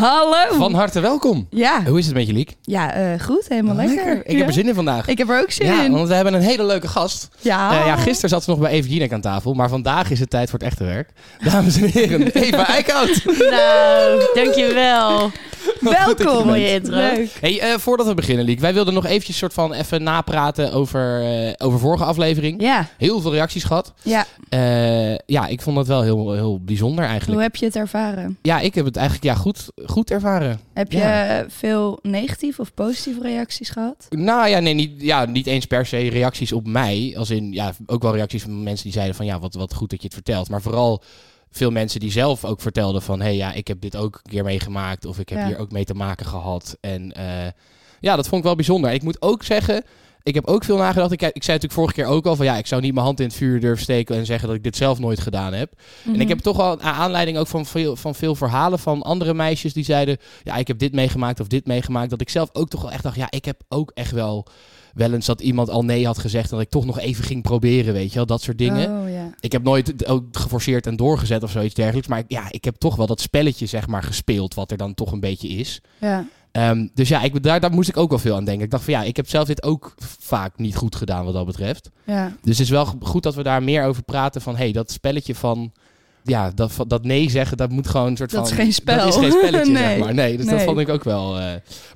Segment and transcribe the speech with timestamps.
[0.00, 0.56] Hallo.
[0.58, 1.46] Van harte welkom.
[1.50, 2.56] Ja, Hoe is het met je, Liek?
[2.62, 3.44] ja eh, goed.
[3.48, 4.20] Helemaal lekker.
[4.26, 5.06] Ik heb er zin in vandaag.
[5.08, 5.92] Ik heb er ook zin Ja, in.
[5.92, 7.28] want we hebben een hele leuke gast.
[7.40, 7.80] Ja.
[7.80, 10.30] Eh, ja, gisteren zat ze nog bij Eva Jinek aan tafel, maar vandaag is het
[10.30, 11.08] tijd voor het echte werk.
[11.44, 13.22] Dames en heren, Eva Eickhout.
[13.50, 15.30] Nou, dankjewel.
[15.90, 16.46] Welkom.
[16.46, 16.94] Mooie intro.
[16.96, 17.30] Leuk.
[17.40, 21.22] Hey, eh, voordat we beginnen, Liek, wij wilden nog eventjes soort van even napraten over,
[21.22, 22.60] eh, over vorige aflevering.
[22.62, 23.92] Ja, Heel veel reacties gehad.
[24.02, 24.26] ja.
[24.48, 27.32] Eh, ja, ik vond dat wel heel, heel bijzonder eigenlijk.
[27.32, 28.38] Hoe heb je het ervaren?
[28.42, 30.60] Ja, ik heb het eigenlijk ja, goed, goed ervaren.
[30.74, 31.44] Heb je Ja.
[31.48, 34.06] veel negatieve of positieve reacties gehad?
[34.10, 37.14] Nou ja, nee, niet, ja, niet eens per se reacties op mij.
[37.18, 39.90] Als in, ja, ook wel reacties van mensen die zeiden van, ja, wat, wat goed
[39.90, 40.48] dat je het vertelt.
[40.48, 41.02] Maar vooral
[41.56, 44.30] veel mensen die zelf ook vertelden van, hé, hey, ja, ik heb dit ook een
[44.30, 45.04] keer meegemaakt.
[45.04, 45.46] Of ik heb Ja.
[45.46, 46.76] hier ook mee te maken gehad.
[46.80, 47.50] En eh,
[48.00, 48.92] ja, dat vond ik wel bijzonder.
[48.92, 49.84] Ik moet ook zeggen,
[50.22, 51.12] ik heb ook veel nagedacht.
[51.12, 53.20] Ik, ik zei natuurlijk vorige keer ook al van, ja, ik zou niet mijn hand
[53.20, 55.72] in het vuur durven steken en zeggen dat ik dit zelf nooit gedaan heb.
[56.04, 56.20] En Mhm.
[56.20, 59.84] ik heb toch naar aanleiding ook van veel, van veel verhalen van andere meisjes die
[59.84, 62.10] zeiden: Ja, ik heb dit meegemaakt of dit meegemaakt.
[62.10, 64.46] Dat ik zelf ook toch wel echt dacht: Ja, ik heb ook echt wel
[64.96, 66.50] wel eens dat iemand al nee had gezegd.
[66.50, 69.00] En dat ik toch nog even ging proberen, weet je wel, dat soort dingen.
[69.02, 69.30] Oh, ja.
[69.40, 72.08] Ik heb nooit ook geforceerd en doorgezet of zoiets dergelijks.
[72.08, 74.54] Maar ik- ja, ik heb toch wel dat spelletje, zeg maar, gespeeld.
[74.54, 75.80] Wat er dan toch een beetje is.
[76.00, 76.26] Ja.
[76.52, 78.64] Ehm, dus ja, ik, daar, daar moest ik ook wel veel aan denken.
[78.64, 81.46] Ik dacht van ja, ik heb zelf dit ook vaak niet goed gedaan wat dat
[81.46, 81.90] betreft.
[82.04, 82.26] Ja.
[82.42, 84.54] Dus het is wel goed dat we daar meer over praten van...
[84.56, 85.72] hé, hey, dat spelletje van...
[86.26, 88.58] Ja, dat, dat nee zeggen, dat moet gewoon een soort Dat van...
[88.58, 88.96] is geen spel.
[88.96, 89.82] Dat is geen spelletje, Nee.
[89.82, 90.14] zeg maar.
[90.14, 91.38] Nee, dus dat vond ik ook wel...
[91.38, 91.44] eh,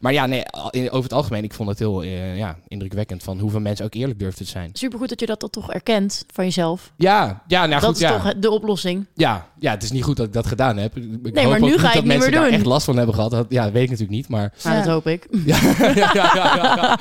[0.00, 0.42] maar ja, nee,
[0.72, 3.22] over het algemeen, ik vond het heel eh, ja, indrukwekkend...
[3.22, 4.70] van hoeveel mensen ook eerlijk durfden te zijn.
[4.72, 6.92] Supergoed dat je dat dan toch erkent van jezelf.
[6.96, 8.19] Ja, ja nou dat goed, is ja.
[8.20, 9.06] toch de oplossing.
[9.14, 10.96] Ja, ja, het is niet goed dat ik dat gedaan heb.
[10.96, 12.48] Ik ik Nee, hoop maar nu niet ga je dat het niet mensen meer daar
[12.48, 12.58] doen.
[12.58, 13.30] echt last van hebben gehad.
[13.30, 14.52] Dat, ja, dat weet ik natuurlijk niet, maar...
[14.62, 14.82] Nou, Ja.
[14.82, 15.26] dat hoop ik.
[15.44, 15.56] Ja,
[15.94, 16.98] ja, ja, ja, ja,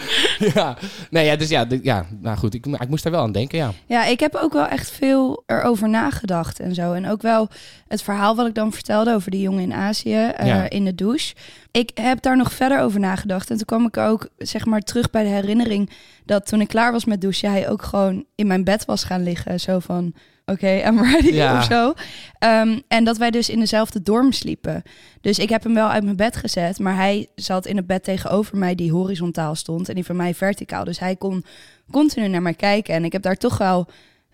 [0.54, 0.78] ja.
[1.10, 3.72] Nee, ja, dus ja, ja, nou goed, ik, ik moest daar wel aan denken, ja.
[3.86, 6.94] Ja, ik heb ook wel echt veel erover nagedacht en zo.
[6.94, 7.48] En ook wel
[7.88, 10.70] het verhaal wat ik dan vertelde over die jongen in Azië eh, Ja.
[10.70, 11.36] in de douche.
[11.72, 13.50] Ik heb daar nog verder over nagedacht.
[13.50, 15.90] En toen kwam ik ook zeg maar terug bij de herinnering
[16.26, 19.24] dat toen ik klaar was met douchen, hij ook gewoon in mijn bed was gaan
[19.24, 19.60] liggen.
[19.60, 20.14] Zo van,
[20.46, 21.58] oké, I'm ready Ja.
[21.58, 21.94] of zo.
[22.40, 24.84] Ehm, en dat wij dus in dezelfde dorm sliepen.
[25.22, 28.04] Dus ik heb hem wel uit mijn bed gezet, maar hij zat in het bed
[28.04, 30.84] tegenover mij die horizontaal stond en die van mij verticaal.
[30.84, 31.46] Dus hij kon
[31.92, 32.94] continu naar mij kijken.
[32.94, 33.88] En ik heb daar toch wel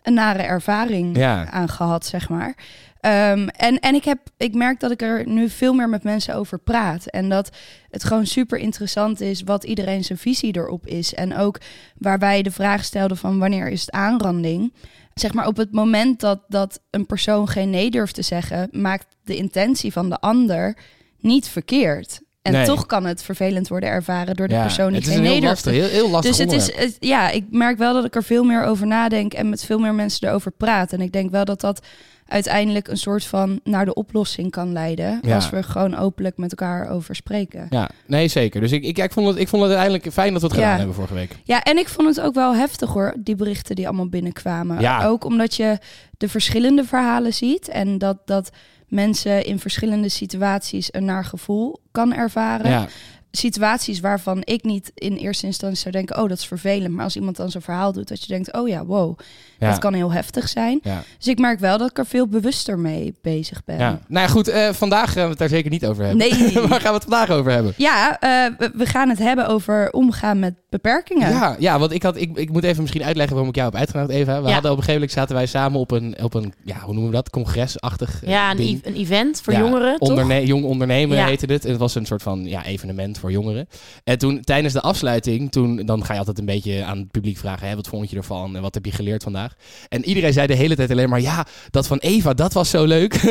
[0.05, 1.49] een nare ervaring Ja.
[1.51, 2.55] aan gehad, zeg maar.
[2.99, 6.35] Ehm, en en ik, heb, ik merk dat ik er nu veel meer met mensen
[6.35, 7.05] over praat.
[7.05, 7.49] En dat
[7.89, 11.13] het gewoon super interessant is wat iedereen zijn visie erop is.
[11.13, 11.59] En ook
[11.97, 14.73] waar wij de vraag stelden van wanneer is het aanranding.
[15.13, 19.05] Zeg maar op het moment dat, dat een persoon geen nee durft te zeggen, maakt
[19.23, 20.77] de intentie van de ander
[21.19, 22.22] niet verkeerd.
[22.45, 22.66] En Nee.
[22.66, 24.61] toch kan het vervelend worden ervaren door de ja.
[24.61, 26.51] persoon die het is geen een nee heel durft lastig, heel, heel lastig dus het
[26.61, 29.66] is, het- ja, ik merk wel dat ik er veel meer over nadenk en met
[29.66, 30.94] veel meer mensen erover praat.
[30.94, 31.85] En ik denk wel dat dat
[32.28, 35.19] uiteindelijk een soort van naar de oplossing kan leiden.
[35.22, 35.35] Ja.
[35.35, 37.67] Als we gewoon openlijk met elkaar over spreken.
[37.69, 38.61] Ja, nee, zeker.
[38.61, 40.72] Dus ik, ik, ik, vond het, ik vond het uiteindelijk fijn dat we het gedaan
[40.72, 40.78] Ja.
[40.78, 41.35] hebben vorige week.
[41.44, 44.79] Ja, en ik vond het ook wel heftig hoor, die berichten die allemaal binnenkwamen.
[44.79, 45.05] Ja.
[45.05, 45.78] Ook omdat je
[46.17, 48.50] de verschillende verhalen ziet en dat, dat
[48.88, 52.69] mensen in verschillende situaties een naar gevoel kan ervaren.
[52.72, 52.88] Ja,
[53.31, 56.94] situaties waarvan ik niet in eerste instantie zou denken, oh dat is vervelend.
[56.94, 59.19] Maar als iemand dan zo'n verhaal doet, dat je denkt, oh ja, wow,
[59.59, 60.79] ja, dat kan heel heftig zijn.
[60.84, 63.78] ja, Dus ik merk wel dat ik er veel bewuster mee bezig ben.
[63.78, 64.00] ja.
[64.07, 66.29] Nou ja, goed, eh, vandaag gaan we het daar zeker niet over hebben.
[66.29, 66.53] Nee.
[66.67, 67.73] Waar gaan we het vandaag over hebben?
[67.78, 71.30] Ja, eh, we gaan het hebben over omgaan met beperkingen.
[71.30, 73.80] Ja, ja want ik, had, ik, ik moet even misschien uitleggen waarom ik jou heb
[73.80, 74.41] uitgenodigd, Eva.
[74.41, 74.53] We Ja.
[74.53, 77.09] hadden op een gegeven moment zaten wij samen op een, op een ja, hoe noemen
[77.12, 77.30] we dat?
[77.30, 80.09] Congresachtig eh, Ja, een, e- een event voor Ja, jongeren, toch?
[80.09, 81.26] Onderne jong ondernemen Ja.
[81.26, 81.64] heette het.
[81.64, 83.67] Het was een soort van ja, evenement voor jongeren.
[84.03, 87.38] En toen tijdens de afsluiting, toen, dan ga je altijd een beetje aan het publiek
[87.38, 89.53] vragen: hè, wat vond je ervan en wat heb je geleerd vandaag?
[89.90, 92.85] En iedereen zei de hele tijd alleen maar: ja, dat van Eva, dat was zo
[92.85, 93.14] leuk.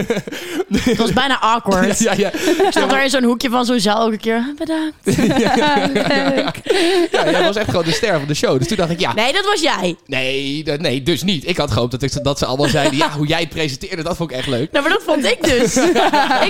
[0.75, 1.99] Het was bijna awkward.
[2.09, 2.33] ja, ja.
[2.33, 4.53] Ik stond daar in zo'n hoekje van zo'n zaal elke keer.
[4.59, 4.97] Bedankt.
[5.45, 8.59] Ja, jij was echt gewoon de ster van de show.
[8.59, 9.97] Dus toen dacht ik, ja, Nee, dat was jij.
[10.07, 11.49] nee, dat- nee dus niet.
[11.49, 14.17] Ik had gehoopt dat, ik, dat ze allemaal zeiden, ja, hoe jij het presenteerde, dat
[14.17, 14.73] vond ik echt leuk.
[14.73, 15.77] Nou, maar dat vond ik dus.
[15.77, 15.93] ik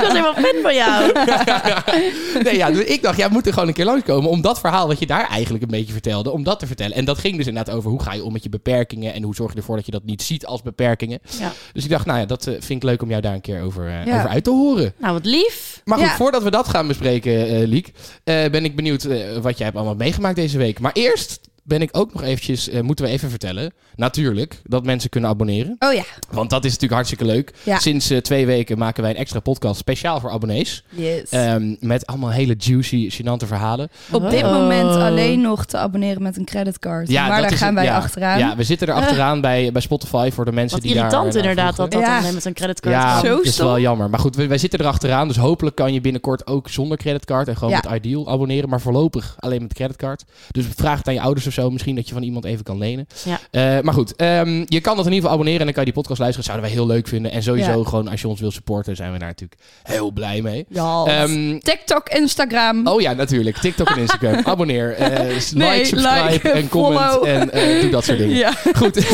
[0.00, 1.12] was helemaal fan van jou.
[2.42, 4.86] Nee, ja, dus ik dacht, jij moet er gewoon een keer langskomen om dat verhaal
[4.86, 6.96] wat je daar eigenlijk een beetje vertelde, om dat te vertellen.
[6.96, 9.34] En dat ging dus inderdaad over hoe ga je om met je beperkingen en hoe
[9.34, 11.18] zorg je ervoor dat je dat niet ziet als beperkingen.
[11.40, 11.52] Ja.
[11.72, 13.62] Dus ik dacht, nou ja, dat eh, vind ik leuk om jou daar een keer
[13.62, 14.16] over, eh, Ja.
[14.18, 14.92] over uit te horen.
[14.98, 15.80] Nou, wat lief.
[15.84, 16.16] Maar goed, Ja.
[16.16, 17.92] voordat we dat gaan bespreken, eh Liek,
[18.24, 19.02] eh, ben ik benieuwd
[19.42, 20.73] wat jij hebt allemaal meegemaakt deze week.
[20.80, 25.10] Maar eerst ben ik ook nog eventjes, eh, moeten we even vertellen, natuurlijk, dat mensen
[25.10, 25.76] kunnen abonneren.
[25.78, 26.02] Oh ja.
[26.30, 27.52] Want dat is natuurlijk hartstikke leuk.
[27.62, 27.78] Ja.
[27.78, 30.84] Sinds eh, twee weken maken wij een extra podcast speciaal voor abonnees.
[30.88, 31.30] Yes.
[31.30, 33.88] Ehm, met allemaal hele juicy, gênante verhalen.
[34.12, 34.52] Op dit Oh.
[34.52, 37.08] moment alleen nog te abonneren met een creditcard.
[37.08, 37.96] maar dat daar is gaan het, wij ja.
[37.96, 38.38] achteraan.
[38.38, 41.04] Ja, we zitten er achteraan bij, bij Spotify voor de mensen Wat die daar...
[41.04, 42.00] irritant naar inderdaad dat vroegen.
[42.10, 42.24] dat Ja.
[42.24, 43.20] dan met zijn creditcard Ja.
[43.20, 44.10] Zo dat is wel jammer.
[44.10, 45.28] Maar goed, wij, wij zitten er achteraan.
[45.28, 47.80] Dus hopelijk kan je binnenkort ook zonder creditcard en gewoon Ja.
[47.84, 48.68] met Ideal abonneren.
[48.68, 50.24] Maar voorlopig alleen met creditcard.
[50.50, 51.70] Dus vraag het aan je ouders of zo.
[51.70, 53.06] Misschien dat je van iemand even kan lenen.
[53.24, 53.38] Ja.
[53.50, 55.90] Eh, maar goed, ehm, je kan dat in ieder geval abonneren en dan kan je
[55.92, 56.46] die podcast luisteren.
[56.46, 57.30] Dat zouden wij heel leuk vinden.
[57.32, 57.84] En sowieso Ja.
[57.88, 60.66] gewoon als je ons wil supporten, zijn we daar natuurlijk heel blij mee.
[60.68, 61.04] Ja.
[61.06, 62.86] Ehm, TikTok, Instagram.
[62.86, 63.56] Oh ja, natuurlijk.
[63.58, 64.40] TikTok en Instagram.
[64.52, 64.92] Abonneer.
[64.94, 65.40] eh, like,
[65.84, 67.00] subscribe like, en comment.
[67.10, 67.26] follow.
[67.26, 68.36] En eh, doe dat soort dingen.
[68.44, 69.04] Ja, Goed.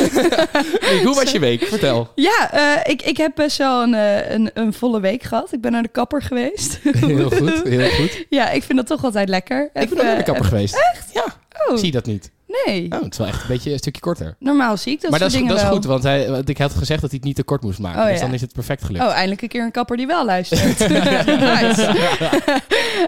[1.04, 1.62] Hoe was je week?
[1.62, 2.08] Vertel.
[2.14, 3.92] ja ik, ik heb best wel een,
[4.34, 5.52] een, een volle week gehad.
[5.52, 6.78] Ik ben naar de kapper geweest.
[6.82, 8.24] Heel goed, heel goed.
[8.28, 9.70] ja, ik vind dat toch altijd lekker.
[9.72, 10.74] Ik ben ook naar de kapper geweest.
[10.94, 11.10] Echt?
[11.14, 11.24] Ja.
[11.68, 12.30] Oh, Zie dat niet?
[12.64, 12.86] Nee.
[12.92, 14.36] Oh, het is wel echt een beetje een stukje korter.
[14.38, 16.72] Normaal zie ik dat maar dat is, dat is goed, want, hij, want ik had
[16.72, 18.00] gezegd dat hij het niet te kort moest maken.
[18.00, 18.24] Oh, dus ja.
[18.24, 19.04] dan is het perfect gelukt.
[19.04, 20.78] Oh, eindelijk een keer een kapper die wel luistert.
[20.88, 21.88] nice.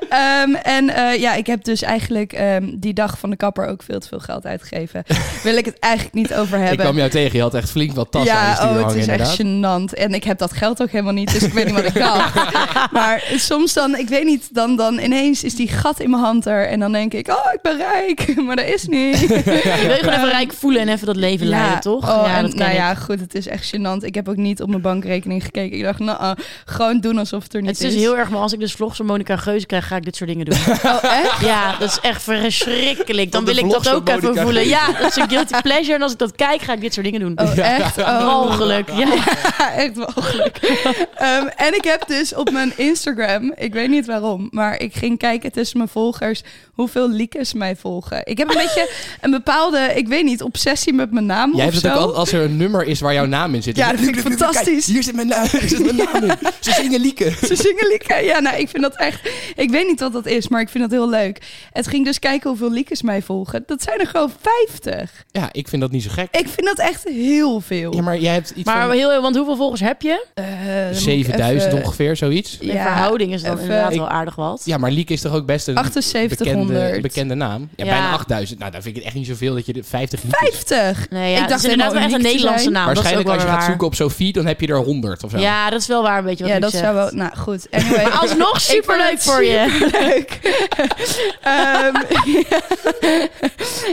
[0.09, 3.83] Ehm, en eh, ja, ik heb dus eigenlijk ehm, die dag van de kapper ook
[3.83, 5.05] veel te veel geld uitgegeven.
[5.43, 6.85] Wil ik het eigenlijk niet over ik hebben.
[6.85, 9.29] kwam jou tegen, je had echt flink wat tassen ja, oh, het is inderdaad.
[9.29, 9.99] echt gênant.
[9.99, 12.21] En ik heb dat geld ook helemaal niet, dus ik weet niet wat ik kan.
[12.93, 16.47] maar soms dan, ik weet niet, dan, dan ineens is die gat in mijn hand
[16.47, 16.69] er.
[16.69, 18.37] En dan denk ik, oh, ik ben rijk.
[18.47, 19.32] Maar dat is niet.
[19.37, 22.19] Je wil je gewoon even rijk voelen en even dat leven leiden, toch?
[22.19, 22.77] Oh, ja, en, dat ken nou ik.
[22.77, 24.05] ja, goed, het is echt gênant.
[24.05, 25.77] Ik heb ook niet op mijn bankrekening gekeken.
[25.77, 28.41] Ik dacht, nou, gewoon doen alsof het er niet Het is dus heel erg, maar
[28.41, 30.59] als ik dus vlogs van Monica Geuze krijg, ga ik dit soort dingen doen.
[30.83, 31.41] Oh, echt?
[31.41, 33.33] Ja, dat is echt verschrikkelijk.
[33.33, 34.69] Dan wil ik dat ook even Monica voelen.
[34.69, 35.95] Ja, dat is een guilty pleasure.
[35.95, 37.39] En als ik dat kijk, ga ik dit soort dingen doen.
[37.39, 37.99] Oh, echt?
[37.99, 38.43] Oh.
[38.43, 38.91] Ongeluk.
[38.91, 39.07] Ja.
[39.59, 40.57] Ja, echt walgelijk.
[41.15, 45.19] Ehm, en ik heb dus op mijn Instagram, ik weet niet waarom, maar ik ging
[45.19, 46.43] kijken tussen mijn volgers
[46.73, 48.21] hoeveel leakers mij volgen.
[48.25, 48.91] Ik heb een beetje
[49.23, 52.15] een bepaalde, ik weet niet, obsessie met mijn naam Jij of hebt het ook al
[52.15, 53.77] als er een nummer is waar jouw naam in zit.
[53.77, 54.87] Ja, dat vind ik Kijk, fantastisch.
[54.87, 56.37] hier zit mijn naam, hier zit mijn naam in.
[56.61, 57.33] Ze zingen lieken.
[57.33, 58.25] Ze zingen lieken.
[58.25, 59.31] Ja, nou, ik vind dat echt...
[59.57, 61.43] Ik weet niet wat dat is, maar ik vind dat heel leuk.
[61.73, 63.63] Het ging dus kijken hoeveel liekers mij volgen.
[63.67, 64.31] Dat zijn er gewoon
[64.69, 65.25] 50.
[65.31, 66.29] Ja, ik vind dat niet zo gek.
[66.31, 67.95] Ik vind dat echt heel veel.
[67.95, 70.27] Ja, maar jij hebt iets Maar van heel, want hoeveel volgers heb je?
[70.35, 70.45] Eh,
[70.89, 72.59] moet ik 7000 even- ongeveer, zoiets.
[72.61, 74.63] In verhouding is dat even- inderdaad Ik- wel aardig wat.
[74.65, 76.79] Ja, maar Liek is toch ook best een 7800.
[76.79, 77.69] bekende, bekende naam?
[77.77, 77.91] Ja, Ja.
[77.91, 78.59] bijna 8000.
[78.59, 80.39] Nou, dan vind ik het echt niet zoveel dat je de 50 Liek is.
[80.39, 81.11] 50!
[81.11, 82.87] Nee, ja, Ik dacht inderdaad wel echt een Nederlandse naam.
[82.87, 85.39] Waarschijnlijk als je gaat zoeken op Sophie, dan heb je er 100 of zo.
[85.39, 86.85] Ja, dat is wel waar, een beetje wat Ja, dat zegt.
[86.85, 87.11] zou wel...
[87.13, 87.67] Nou, goed.
[87.71, 88.03] Anyway.
[88.03, 89.89] Maar alsnog superleuk voor je.
[89.93, 90.39] Leuk.
[91.43, 91.95] Ehm,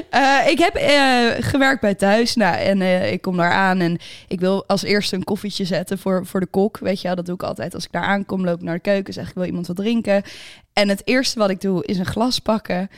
[0.10, 2.36] eh, ik heb eh, gewerkt bij thuis.
[2.36, 6.00] Nou, en eh, ik kom daar aan en ik wil als eerste een koffietje zetten
[6.00, 6.78] voor, voor de kok.
[6.78, 7.74] Weet je wel, dat doe ik altijd.
[7.76, 10.24] Als ik daar aankom, loop ik naar de keuken, zeg ik wil iemand wat drinken.
[10.74, 12.90] En het eerste wat ik doe is een glas pakken.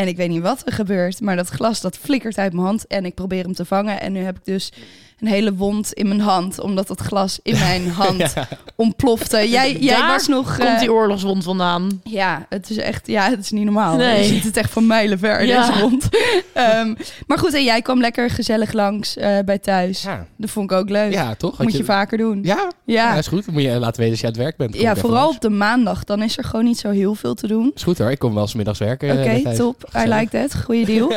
[0.00, 2.86] En ik weet niet wat er gebeurt, maar dat glas dat flikkert uit mijn hand
[2.86, 4.00] en ik probeer hem te vangen.
[4.00, 4.72] En nu heb ik dus
[5.20, 8.34] een hele wond in mijn hand, omdat dat glas in mijn hand
[8.76, 9.48] ontplofte.
[9.50, 10.56] Jij, jij Daar was nog...
[10.56, 12.00] Komt eh, die oorlogswond vandaan?
[12.04, 13.96] ja, het is echt, ja, het is niet normaal.
[13.96, 14.18] Nee.
[14.18, 15.66] Je ziet het echt van mijlen ver, Ja.
[15.66, 16.08] deze hond.
[16.54, 16.94] Ehm,
[17.26, 20.02] maar goed, en jij kwam lekker gezellig langs eh, bij thuis.
[20.02, 21.12] Ja, Dat vond ik ook leuk.
[21.12, 21.56] ja toch?
[21.56, 22.40] Had Moet je, vaker doen.
[22.42, 22.70] Ja?
[22.84, 23.44] ja, Ja, is goed.
[23.44, 24.70] Dan moet je laten weten als je aan het werk bent.
[24.70, 25.34] Kom ja vooral langs.
[25.34, 26.04] op de maandag.
[26.04, 27.70] Dan is er gewoon niet zo heel veel te doen.
[27.74, 29.10] Is goed hoor, ik kom wel eens middags werken.
[29.18, 29.90] Oké, eh, top.
[30.04, 30.56] I like that.
[30.64, 31.12] Goeie deal.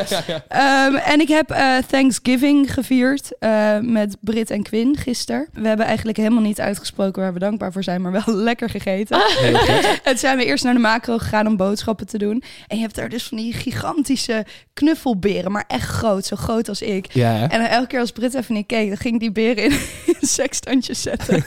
[0.48, 5.48] Ehm, en ik heb eh, Thanksgiving gevierd eh, met Brit en Quinn gisteren.
[5.52, 9.20] We hebben eigenlijk helemaal niet uitgesproken waar we dankbaar voor zijn, maar wel lekker gegeten.
[9.26, 10.00] Heel goed.
[10.12, 12.42] En zijn we eerst naar de macro gegaan om boodschappen te doen.
[12.66, 14.44] En je hebt daar dus van die gigantische
[14.74, 17.12] knuffelberen, maar echt groot, zo groot als ik.
[17.12, 17.46] Ja, hè?
[17.46, 19.70] En dan elke keer als Britt even niet keek, dan ging die beren in,
[20.20, 21.34] in sekstandjes zetten.
[21.34, 21.42] en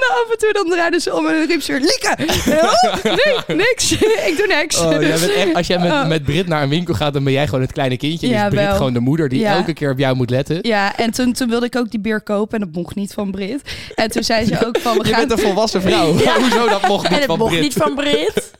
[0.00, 2.16] dan af en toe dan draaide ze om en riep ze weer, Lieke!
[2.50, 3.92] Oh, nee, niks.
[3.92, 4.78] ik doe niks.
[4.80, 6.06] Oh, jij bent echt, als jij met, Oh.
[6.06, 8.28] met Brit naar een winkel gaat, dan ben jij gewoon het kleine kindje.
[8.28, 8.76] Ja, dus Brit wel.
[8.76, 9.52] gewoon de moeder die Ja.
[9.54, 10.58] elke keer op jou moet letten.
[10.62, 13.30] Ja, en toen, toen wilde ik ook die beer kopen en dat mocht niet van
[13.30, 13.62] Brit.
[13.94, 15.28] En toen zei ze ook van, we Je gaan...
[15.28, 16.12] bent een volwassen vrouw.
[16.40, 17.62] Hoezo dat mocht niet En het van mocht Brit?
[17.62, 18.50] niet van Brit.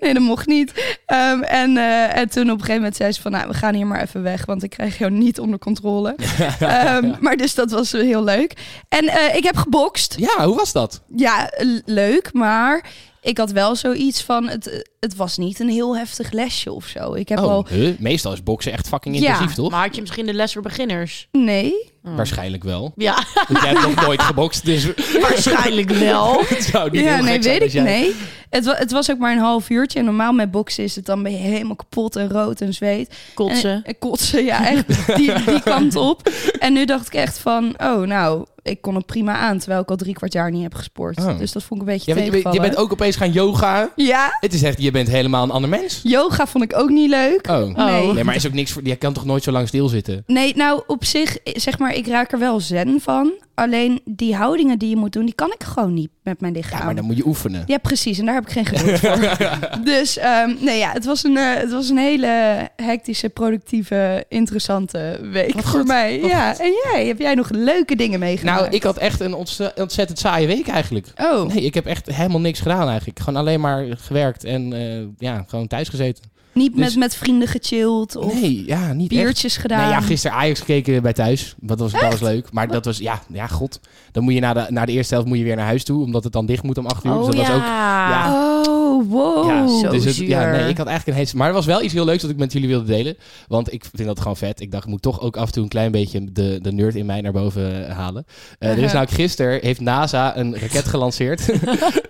[0.00, 0.96] Nee, dat mocht niet.
[1.06, 3.74] Ehm, en, eh, en toen op een gegeven moment zei ze van, nou, we gaan
[3.74, 6.14] hier maar even weg, want ik krijg jou niet onder controle.
[6.60, 8.52] Ehm, maar dus dat was heel leuk.
[8.88, 10.14] En eh, ik heb gebokst.
[10.18, 11.02] Ja, hoe was dat?
[11.16, 11.50] Ja,
[11.84, 12.84] leuk, maar
[13.20, 17.14] ik had wel zoiets van, het, het was niet een heel heftig lesje of zo.
[17.14, 17.98] Ik heb Oh, al, huh?
[17.98, 19.70] meestal is boksen echt fucking Ja, intensief, toch?
[19.70, 21.28] Maar had je misschien de les voor beginners?
[21.32, 21.90] nee.
[22.04, 22.16] Oh.
[22.16, 22.92] Waarschijnlijk wel.
[22.96, 24.86] Ja, Want jij hebt nog nooit gebokst, dus
[25.20, 26.40] waarschijnlijk wel.
[26.48, 28.14] het zou niet Ja, heel nee, weet ik, jij- nee.
[28.50, 29.98] Het, wa- het was ook maar een half uurtje.
[29.98, 33.14] En normaal met boksen is het dan ben je helemaal kapot en rood en zweet.
[33.34, 33.70] Kotsen.
[33.70, 36.28] En, en kotsen, ja, echt die, die kant op.
[36.58, 39.58] En nu dacht ik echt van, oh nou, ik kon het prima aan.
[39.58, 41.18] Terwijl ik al drie kwart jaar niet heb gesport.
[41.18, 41.38] Oh.
[41.38, 43.92] Dus dat vond ik een beetje Ja, je, bent- je bent ook opeens gaan yoga.
[43.96, 46.00] Ja, Het is echt, je bent helemaal een ander mens.
[46.02, 47.48] yoga vond ik ook niet leuk.
[47.50, 47.60] Oh.
[47.62, 47.84] Oh.
[47.86, 48.12] Nee.
[48.12, 48.82] Nee, maar is ook niks voor.
[48.84, 50.22] Je kan toch nooit zo lang stilzitten?
[50.26, 53.32] Nee, nou op zich, zeg maar, ik raak er wel zen van.
[53.62, 56.78] Alleen die houdingen die je moet doen, die kan ik gewoon niet met mijn lichaam.
[56.78, 57.62] Ja, maar dan moet je oefenen.
[57.66, 58.18] Ja, precies.
[58.18, 59.80] En daar heb ik geen geduld voor.
[59.84, 62.28] dus ehm, nee, ja, het was, een, eh, het was een hele
[62.76, 66.20] hectische, productieve, interessante week Wat voor goed, mij.
[66.20, 67.06] wat Ja, en jij?
[67.06, 68.60] Heb jij nog leuke dingen meegemaakt?
[68.60, 71.06] Nou, ik had echt een ontze- ontzettend saaie week eigenlijk.
[71.16, 73.18] Oh, Nee, ik heb echt helemaal niks gedaan eigenlijk.
[73.18, 76.24] Gewoon alleen maar gewerkt en eh, ja, gewoon thuis gezeten.
[76.54, 79.22] Niet dus- met, met vrienden gechilled of Nee, ja, niet echt.
[79.22, 79.80] biertjes gedaan?
[79.80, 81.54] Nee, ja, gisteren Ajax gekeken bij thuis.
[81.60, 82.52] Dat was, dat was leuk.
[82.52, 83.80] Maar dat was, ja, ja, god.
[84.12, 86.04] Dan moet je na de, na de eerste helft moet je weer naar huis toe.
[86.04, 87.12] Omdat het dan dicht moet om acht uur.
[87.12, 87.52] Oh dus dat ja.
[87.52, 87.64] was ook...
[87.64, 88.62] ja.
[88.66, 89.46] Oh, wow.
[89.46, 91.34] Ja, Zo dus het, ja, nee, ik had eigenlijk een heet.
[91.34, 93.16] Maar er was wel iets heel leuks dat ik met jullie wilde delen.
[93.48, 94.60] Want ik vind dat gewoon vet.
[94.60, 96.94] Ik dacht, ik moet toch ook af en toe een klein beetje de, de nerd
[96.94, 98.24] in mij naar boven eh, halen.
[98.58, 101.50] Eh, er is namelijk gisteren heeft NASA een raket gelanceerd.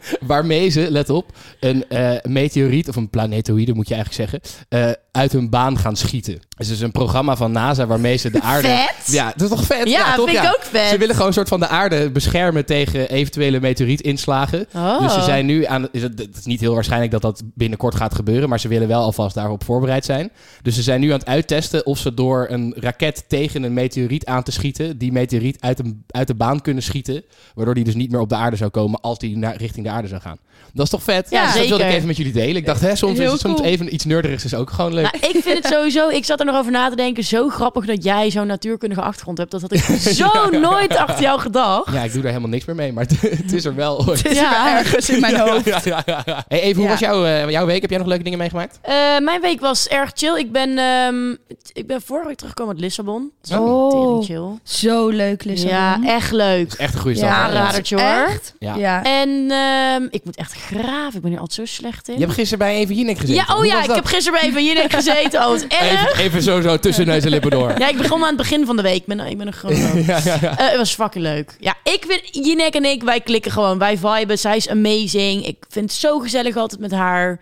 [0.21, 4.32] waarmee ze, let op, een eh, meteoriet, of een planetoïde moet je eigenlijk zeggen,
[4.71, 6.33] eh, uit hun baan gaan schieten.
[6.57, 8.69] Dus het is een programma van NASA waarmee ze de aarde...
[8.69, 9.14] Vet.
[9.14, 9.88] Ja, dat is toch vet?
[9.88, 10.25] Ja, toch?
[10.26, 10.49] vind ik Ja.
[10.50, 10.88] ook vet.
[10.88, 14.66] Ze willen gewoon een soort van de aarde beschermen tegen eventuele meteorietinslagen.
[14.75, 15.00] Oh.
[15.00, 15.88] Dus ze zijn nu aan.
[15.92, 18.49] is Het is niet heel waarschijnlijk dat dat binnenkort gaat gebeuren.
[18.49, 20.31] Maar ze willen wel alvast daarop voorbereid zijn.
[20.62, 24.26] Dus ze zijn nu aan het uittesten of ze door een raket tegen een meteoriet
[24.26, 24.99] aan te schieten.
[24.99, 27.25] die meteoriet uit, een, uit de baan kunnen schieten.
[27.54, 29.92] Waardoor die dus niet meer op de aarde zou komen als die naar, richting de
[29.92, 30.38] aarde zou gaan.
[30.75, 31.26] Dat is toch vet?
[31.31, 32.57] Ja, dus dat wilde ik even met jullie delen.
[32.57, 33.66] Ik dacht, hè, soms, is het, soms cool.
[33.69, 35.01] even iets nerderigs is ook gewoon leuk.
[35.02, 37.85] Nou, ik vind het sowieso, ik zat er nog over na te denken, zo grappig
[37.87, 39.50] dat jij zo'n natuurkundige achtergrond hebt.
[39.50, 39.80] Dat had ik
[40.23, 41.92] zo nooit achter jou gedacht.
[41.92, 42.92] Ja, ik doe daar helemaal niks meer mee.
[42.92, 44.04] Maar het, is er wel.
[44.04, 44.71] Het is Ja.
[44.73, 45.64] er ergens in mijn hoofd.
[45.64, 46.44] Ja, ja, ja, ja.
[46.49, 46.90] Hey, even, hoe Ja.
[46.90, 47.80] was jouw, eh, jouw week?
[47.80, 48.78] Heb jij nog leuke dingen meegemaakt?
[48.82, 50.37] Eh, mijn week was erg chill.
[50.38, 51.30] Ik ben, ehm,
[51.73, 53.30] ik ben vorige week teruggekomen uit Lissabon.
[53.42, 54.25] Dat is Oh.
[54.25, 54.59] chill.
[54.62, 55.75] Zo leuk, Lissabon.
[55.76, 56.68] Ja, echt leuk.
[56.71, 57.28] Dat is echt een goede stad.
[57.28, 57.42] Ja, hè?
[57.42, 58.26] aanradertje hoor.
[58.28, 58.54] Echt?
[58.59, 59.02] Ja.
[59.04, 61.14] En ehm, ik moet echt graven.
[61.14, 62.14] Ik ben hier altijd zo slecht in.
[62.14, 63.44] Je hebt gisteren bij Even Jinek gezeten.
[63.49, 63.97] ja, oh ja, ik dat?
[63.97, 65.47] heb gisteren bij Even Jinek gezeten.
[65.47, 65.71] Oh, erg.
[65.71, 67.75] Even, even zo, zo tussen neus en lippen door.
[67.79, 68.97] Ja, ik begon aan het begin van de week.
[68.97, 70.03] Ik ben, ik ben een gewoon.
[70.07, 70.59] ja, ja, ja.
[70.59, 71.57] Eh, het was fucking leuk.
[71.61, 73.79] Ja, ik vind Jinek en ik, wij klikken gewoon.
[73.79, 74.39] Wij viben.
[74.39, 75.47] Zij is amazing.
[75.47, 77.41] Ik vind het zo gezellig altijd met haar.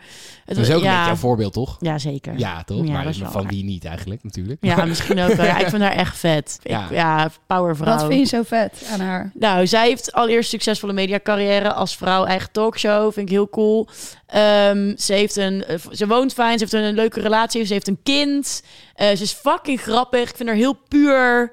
[0.50, 1.76] Het Dat is ook ja, een beetje jouw voorbeeld, toch?
[1.80, 2.38] Ja, zeker.
[2.38, 2.86] Ja, toch?
[2.86, 4.58] Ja, maar dat is wel van wie niet eigenlijk, natuurlijk.
[4.60, 5.30] Ja, misschien ook.
[5.36, 6.58] Ja, ik vind haar echt vet.
[6.62, 6.86] Ik- Ja.
[6.90, 7.96] Ja, powervrouw.
[7.96, 9.30] Wat vind je zo vet aan haar?
[9.34, 13.12] Nou, zij heeft allereerst succesvolle mediacarrière als vrouw, eigen talkshow.
[13.12, 13.88] Vind ik heel cool.
[14.26, 17.88] Ehm, ze, heeft een, eh, ze woont fijn, ze heeft een, leuke relatie, ze heeft
[17.88, 18.62] een kind.
[18.94, 20.30] Eh, ze is fucking grappig.
[20.30, 21.52] Ik vind haar heel puur.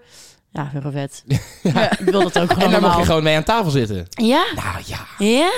[0.58, 1.24] Ja, heel vet.
[1.74, 4.08] Ja, ik wil dat ook gewoon En daar mag je gewoon mee aan tafel zitten.
[4.10, 4.46] Ja?
[4.56, 5.26] Nou ja.
[5.26, 5.52] Ja?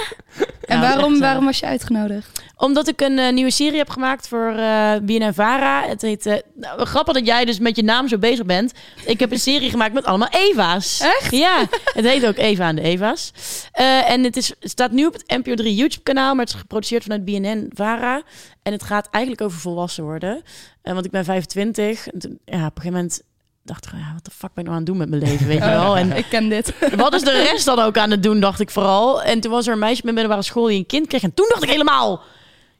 [0.65, 2.41] En waarom, echt, eh, waarom was je uitgenodigd?
[2.57, 5.83] Omdat ik een eh, nieuwe serie heb gemaakt voor eh BNN Vara.
[5.87, 6.25] Het heet...
[6.25, 8.73] eh, nou, grappig dat jij dus met je naam zo bezig bent.
[9.05, 10.99] Ik heb een serie gemaakt met allemaal Eva's.
[10.99, 11.31] Echt?
[11.35, 13.31] Ja, het heet ook Eva en de Eva's.
[13.71, 16.53] Eh, en het, is, het staat nu op het NPO 3 YouTube kanaal, maar het
[16.53, 18.21] is geproduceerd vanuit BNN Vara.
[18.63, 20.41] En het gaat eigenlijk over volwassen worden.
[20.81, 22.07] Want ik ben 25.
[22.07, 23.21] En toen, ja, op een gegeven moment
[23.69, 25.47] dacht ik, ja, wat de fuck ben ik nou aan het doen met mijn leven,
[25.47, 25.97] weet je wel?
[25.97, 26.73] En ik ken dit.
[26.95, 29.21] wat is de rest dan ook aan het doen, dacht ik vooral.
[29.21, 31.23] En toen was er een meisje met middelbare school die een kind kreeg.
[31.23, 32.21] En toen dacht ik helemaal...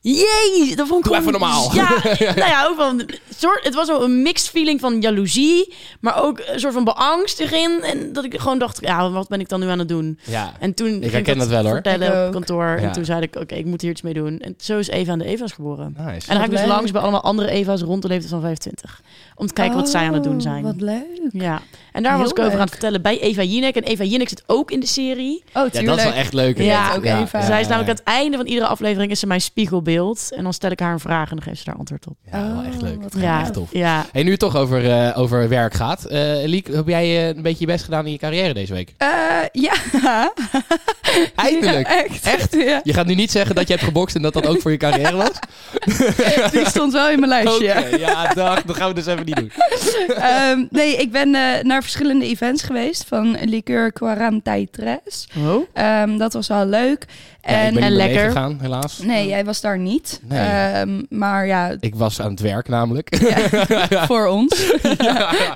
[0.01, 1.71] Jee, dat vond ik Doe even normaal.
[1.75, 1.89] Ja,
[2.19, 6.41] nou ja, ook van, soort, het was wel een mixed feeling van jaloezie, maar ook
[6.45, 7.79] een soort van beangstiging.
[7.81, 10.19] En dat ik gewoon dacht, ja, wat ben ik dan nu aan het doen?
[10.23, 10.53] Ja.
[10.59, 11.71] En toen ging herken dat wel, hoor.
[11.73, 12.65] vertellen Ik op kantoor.
[12.65, 12.77] Ja.
[12.77, 14.39] En toen zei ik, oké, ik moet hier iets mee doen.
[14.39, 15.95] En zo is Eva aan de Eva's geboren.
[15.97, 16.07] Nice.
[16.07, 16.69] En dan ga ik dus leuk.
[16.69, 19.01] langs bij allemaal andere Eva's rond de leeftijd van 25.
[19.35, 20.63] Om te kijken wat zij aan het doen Oh, zijn.
[20.63, 21.05] Wat leuk.
[21.31, 22.53] Ja, en daar was ik over leuk.
[22.53, 23.75] aan het vertellen bij Eva Jinek.
[23.75, 25.43] En Eva Jinek zit ook in de serie.
[25.47, 25.85] Oh, Ja, tuurlijk.
[25.85, 26.57] dat is wel echt leuk.
[26.57, 27.41] Ja, ook Eva.
[27.45, 29.87] Zij is namelijk aan het einde van iedere aflevering is ze mijn spiegelbeeld.
[29.97, 32.15] En dan stel ik haar een vraag en dan geeft ze daar antwoord op.
[32.31, 33.01] Ja, wel echt Oh, leuk.
[33.03, 33.69] wat Ja, echt tof.
[33.71, 34.05] ja.
[34.11, 36.05] Hey, nu het toch over, eh, over werk gaat.
[36.05, 38.93] Eh Liek, heb jij eh, een beetje je best gedaan in je carrière deze week?
[38.97, 39.07] Eh,
[39.51, 39.73] ja.
[41.35, 41.87] Eindelijk.
[41.87, 42.25] Ja, echt.
[42.25, 42.53] Echt?
[42.55, 42.79] Ja.
[42.83, 44.77] Je gaat nu niet zeggen dat je hebt gebokst en dat dat ook voor je
[44.77, 45.31] carrière was?
[46.51, 47.69] Die stond wel in mijn lijstje.
[47.77, 48.61] Oké, ja, dag.
[48.63, 49.51] Dat gaan we dus even niet doen.
[50.19, 55.27] Ehm, nee, ik ben eh, naar verschillende events geweest van Liqueur Quarantai Tres.
[55.37, 55.63] Oh.
[55.73, 57.05] Ehm, dat was wel leuk.
[57.41, 58.15] Ja, ik En, lekker.
[58.21, 58.99] meegegaan, helaas.
[58.99, 60.19] nee, jij was daar niet.
[60.27, 60.39] Nee.
[60.47, 63.17] Ehm, maar ja, Ik was aan het werk namelijk.
[64.07, 64.71] voor ons.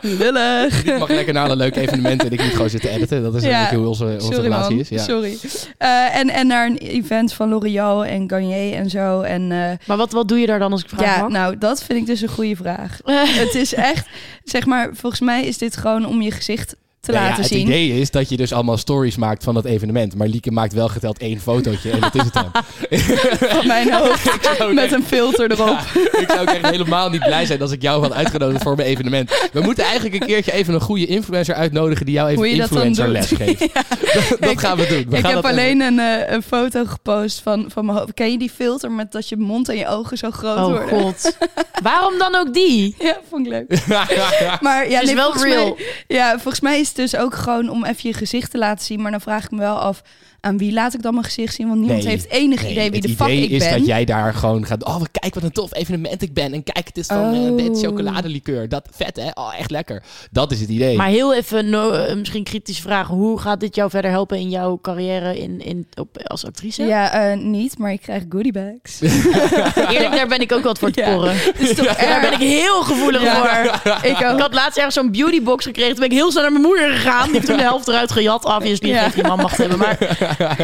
[0.01, 0.83] Lullig.
[0.85, 3.23] ik mag lekker naar alle leuke evenementen en ik moet gewoon zitten editen.
[3.23, 3.49] Dat is Ja.
[3.49, 4.89] eigenlijk hoe onze, onze Sorry relatie man, is.
[4.89, 5.03] Ja.
[5.03, 5.37] sorry.
[5.77, 9.21] Eh, en, en naar een event van L'Oréal en Garnier en zo.
[9.21, 11.29] En eh, Maar wat, wat doe je daar dan als ik vraag ja, mag?
[11.31, 12.99] nou, dat vind ik dus een goede vraag.
[13.43, 14.07] het is echt,
[14.43, 17.51] zeg maar, volgens mij is dit gewoon om je gezicht te Nee, ja, laten het
[17.51, 17.61] zien.
[17.67, 20.15] idee is dat je dus allemaal stories maakt van dat evenement.
[20.15, 22.51] Maar Lieke maakt wel geteld één fotootje en dat is het dan.
[23.55, 24.29] Van mijn hoofd.
[24.61, 25.67] Ook met echt- een filter erop.
[25.93, 28.75] Ja, ik zou ook echt helemaal niet blij zijn als ik jou had uitgenodigd voor
[28.75, 29.49] mijn evenement.
[29.53, 33.27] We moeten eigenlijk een keertje even een goede influencer uitnodigen die jou even influencer les
[33.41, 33.59] geeft.
[33.59, 35.05] Dat, dat Ik- gaan we doen.
[35.09, 38.13] We ik gaan heb dat alleen een, eh, een foto gepost van, van mijn hoofd.
[38.13, 40.87] Ken je die filter met dat je mond en je ogen zo groot Oh worden?
[40.89, 41.37] god.
[41.83, 42.95] Waarom dan ook die?
[42.99, 43.87] Ja, vond ik leuk.
[44.61, 45.73] Maar ja, Het is nee, wel real.
[45.77, 49.01] Mij, ja, volgens mij is dus ook gewoon om even je gezicht te laten zien.
[49.01, 50.01] Maar dan vraag ik me wel af,
[50.43, 51.67] aan wie laat ik dan mijn gezicht zien?
[51.67, 53.77] Want niemand Nee, heeft enig Nee, idee wie het de fuck idee ik is ben.
[53.77, 54.85] dat jij daar gewoon gaat...
[54.85, 56.53] Oh, kijk wat een tof evenement ik ben.
[56.53, 57.57] En kijk, het is van eh, Oh.
[57.57, 58.69] dit chocoladelikeur.
[58.69, 59.29] Dat vet, hè?
[59.33, 60.03] Oh, echt lekker.
[60.31, 60.97] Dat is het idee.
[60.97, 63.07] Maar heel even, no, eh, misschien kritische vraag.
[63.07, 66.83] Hoe gaat dit jou verder helpen in jouw carrière in, in, op, als actrice?
[66.83, 69.01] Ja, eh, niet, maar ik krijg goodiebags.
[69.91, 71.13] Eerlijk, daar ben ik ook wat voor te Ja.
[71.13, 71.33] porren.
[71.57, 73.35] is toch Daar ben ik heel gevoelig Ja.
[73.35, 73.91] voor.
[74.09, 74.33] ik ook.
[74.33, 75.91] Ik had laatst ergens zo'n beautybox gekregen.
[75.91, 77.23] Toen ben ik heel snel naar mijn moeder gegaan.
[77.25, 78.45] Die heeft toen de helft eruit gejat.
[78.45, 79.09] Obviously, Ja.
[79.09, 79.77] die man mag het hebben.
[79.77, 79.97] Maar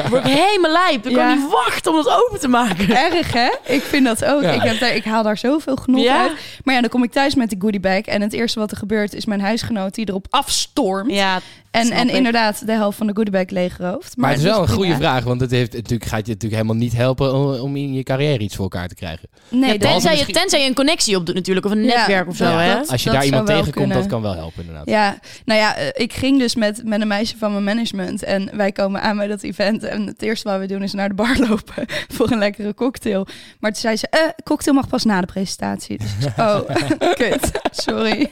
[0.10, 1.06] word ik helemaal lijp.
[1.08, 1.28] Ik Ja.
[1.28, 2.96] kan niet wachten om dat open te maken.
[3.12, 3.50] Erg, hè?
[3.66, 4.42] Ik vind dat ook.
[4.42, 4.52] Ja.
[4.52, 6.22] Ik, heb daar, ik haal daar zoveel genot Ja.
[6.22, 6.32] uit.
[6.64, 8.02] Maar ja, dan kom ik thuis met die goodiebag.
[8.02, 11.12] En het eerste wat er gebeurt is mijn huisgenoot die erop afstormt.
[11.14, 11.40] Ja,
[11.72, 12.16] en snap en ik.
[12.16, 14.18] inderdaad de helft van de goodiebag leegrooft.
[14.18, 14.78] Maar het is wel een prima.
[14.80, 17.94] goede vraag, want het heeft, natuurlijk, gaat je natuurlijk helemaal niet helpen om, om in
[17.94, 19.30] je carrière iets voor elkaar te krijgen.
[19.50, 21.66] Nee, Ja, tenzij, je, tenzij je een connectie opdoet natuurlijk.
[21.66, 21.96] Of een Ja.
[21.98, 22.44] netwerk of zo.
[22.44, 22.74] Ja, hè?
[22.74, 23.98] dat- Als je daar iemand tegenkomt, kunnen.
[23.98, 24.90] dat kan wel helpen inderdaad.
[24.90, 28.24] Ja, nou ja, eh, ik ging dus met, met een meisje van mijn management.
[28.24, 29.59] En wij komen aan bij dat event.
[29.60, 33.28] En het eerste wat we doen is naar de bar lopen voor een lekkere cocktail.
[33.60, 35.98] Maar toen zei ze, eh, cocktail mag pas na de presentatie.
[35.98, 36.70] Dus ik zei, oh,
[37.20, 38.30] kut, sorry.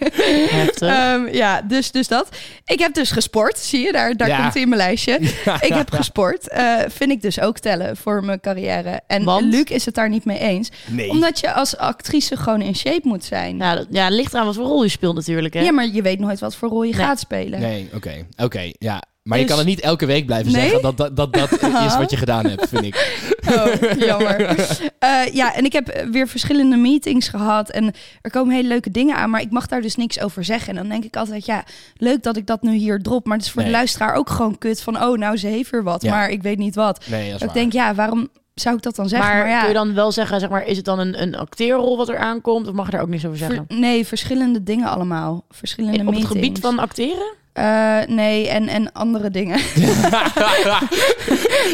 [0.80, 2.30] Ehm, ja, dus, dus dat.
[2.66, 4.38] Ik heb dus gesport, zie je, daar, daar Ja.
[4.42, 5.20] komt hij in mijn lijstje.
[5.60, 9.02] Ik heb gesport, eh, vind ik dus ook tellen voor mijn carrière.
[9.08, 9.46] En Want?
[9.46, 10.70] Luc is het daar niet mee eens.
[10.88, 11.10] Nee.
[11.10, 13.58] Omdat je als actrice gewoon in shape moet zijn.
[13.58, 15.54] ja, dat, ja, ligt eraan wat voor rol je speelt natuurlijk.
[15.54, 15.62] Hè?
[15.62, 17.06] Ja, maar je weet nooit wat voor rol je Nee.
[17.06, 17.60] gaat spelen.
[17.60, 18.26] Nee, oké.
[18.38, 19.04] Oké, ja.
[19.28, 20.62] Maar je Dus- kan het niet elke week blijven Nee?
[20.62, 21.52] zeggen dat dat, dat, dat
[21.88, 23.26] is wat je gedaan hebt, vind ik.
[23.50, 24.36] Oh, jammer.
[25.00, 27.70] Eh, ja, en ik heb weer verschillende meetings gehad.
[27.70, 29.30] En er komen hele leuke dingen aan.
[29.30, 30.70] Maar ik mag daar dus niks over zeggen.
[30.70, 31.64] En dan denk ik altijd, ja,
[31.98, 33.26] leuk dat ik dat nu hier drop.
[33.26, 33.72] Maar het is voor Nee.
[33.72, 35.04] de luisteraar ook gewoon kut van...
[35.04, 36.12] oh, nou, ze heeft weer wat, Ja.
[36.12, 37.06] maar ik weet niet wat.
[37.10, 39.30] Nee, dat is Dat ik denk, ja, waarom zou ik dat dan zeggen?
[39.30, 41.36] maar Maar, ja, kun je dan wel zeggen, zeg maar, is het dan een, een
[41.36, 42.68] acteerrol wat er aankomt?
[42.68, 43.66] Of mag je daar ook niks over zeggen?
[43.68, 45.46] ver- nee, verschillende dingen allemaal.
[45.50, 46.34] Verschillende Op het meetings.
[46.36, 47.34] gebied van acteren?
[47.58, 49.58] Eh, nee, en, en andere dingen.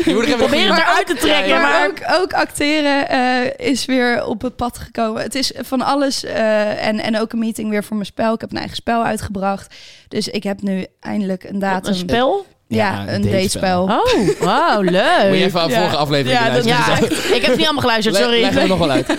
[0.06, 1.88] je moet er even Probeer het eruit te trekken, maar...
[1.88, 5.22] ook, ook acteren eh, is weer op het pad gekomen.
[5.22, 6.24] Het is van alles.
[6.24, 8.34] eh, en, en ook een meeting weer voor mijn spel.
[8.34, 9.76] Ik heb een eigen spel uitgebracht.
[10.08, 11.92] Dus ik heb nu eindelijk een datum.
[11.92, 12.46] Een spel?
[12.76, 13.86] Ja, een datespel.
[13.88, 14.40] datespel.
[14.40, 15.28] Oh, wauw, leuk.
[15.30, 15.78] Moet je even aan Ja.
[15.80, 17.10] vorige aflevering Ja, dat- luisteren.
[17.30, 18.42] Ja, ik heb het niet allemaal geluisterd, sorry.
[18.42, 19.08] Leg er nog wel uit.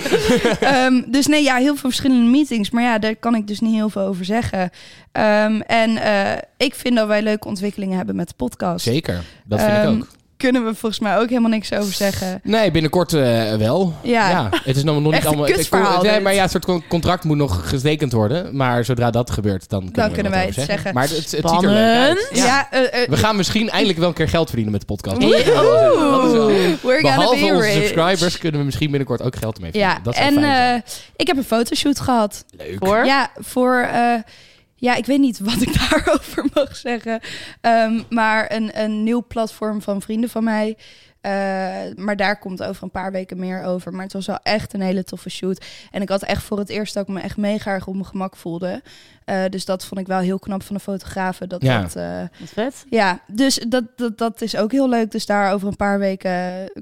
[0.61, 2.71] Ehm, dus nee, ja, heel veel verschillende meetings.
[2.71, 4.71] Maar ja, daar kan ik dus niet heel veel over zeggen.
[5.13, 8.85] Ehm, en eh, ik vind dat wij leuke ontwikkelingen hebben met de podcast.
[8.85, 10.07] Zeker, dat vind ik Ehm, ook.
[10.45, 12.41] Kunnen we volgens mij ook helemaal niks over zeggen.
[12.43, 13.95] Nee, binnenkort eh, wel.
[14.03, 14.49] Ja.
[14.65, 15.31] het is nog, nog niet Echt een
[15.71, 16.03] allemaal.
[16.03, 16.23] nee, dit.
[16.23, 18.57] maar ja, het soort con- contract moet nog getekend worden.
[18.57, 20.95] Maar zodra dat gebeurt, dan kunnen, Dan we kunnen wij het zeggen.
[20.95, 22.19] Maar het, het, het ziet er leuk uit.
[22.19, 22.47] Spannend.
[22.47, 25.23] Ja, eh, eh, We gaan misschien eindelijk wel een keer geld verdienen met de podcast.
[25.23, 25.31] Oeh.
[25.37, 27.73] We're gonna Behalve be onze rich.
[27.73, 29.97] subscribers kunnen we misschien binnenkort ook geld mee verdienen.
[29.97, 30.75] Ja, dat zou en fijn zijn.
[30.83, 32.45] eh, ik heb een fotoshoot gehad.
[32.57, 32.77] Leuk.
[32.79, 33.05] Voor?
[33.05, 33.89] Ja, voor.
[34.75, 37.21] Ja, ik weet niet wat ik daarover mag zeggen.
[37.61, 40.77] Ehm, maar een, een nieuw platform van vrienden van mij.
[41.25, 41.33] Eh,
[41.97, 43.93] maar daar komt over een paar weken meer over.
[43.93, 45.65] Maar het was wel echt een hele toffe shoot.
[45.91, 48.07] En ik had echt voor het eerst dat ik me echt mega erg op mijn
[48.07, 48.83] gemak voelde.
[49.25, 51.49] Eh, dus dat vond ik wel heel knap van de fotografen.
[51.49, 51.81] Dat Ja.
[51.81, 52.85] dat, eh, Wat vet.
[52.91, 55.11] ja, dus dat, dat, dat is ook heel leuk.
[55.11, 56.33] Dus daar over een paar weken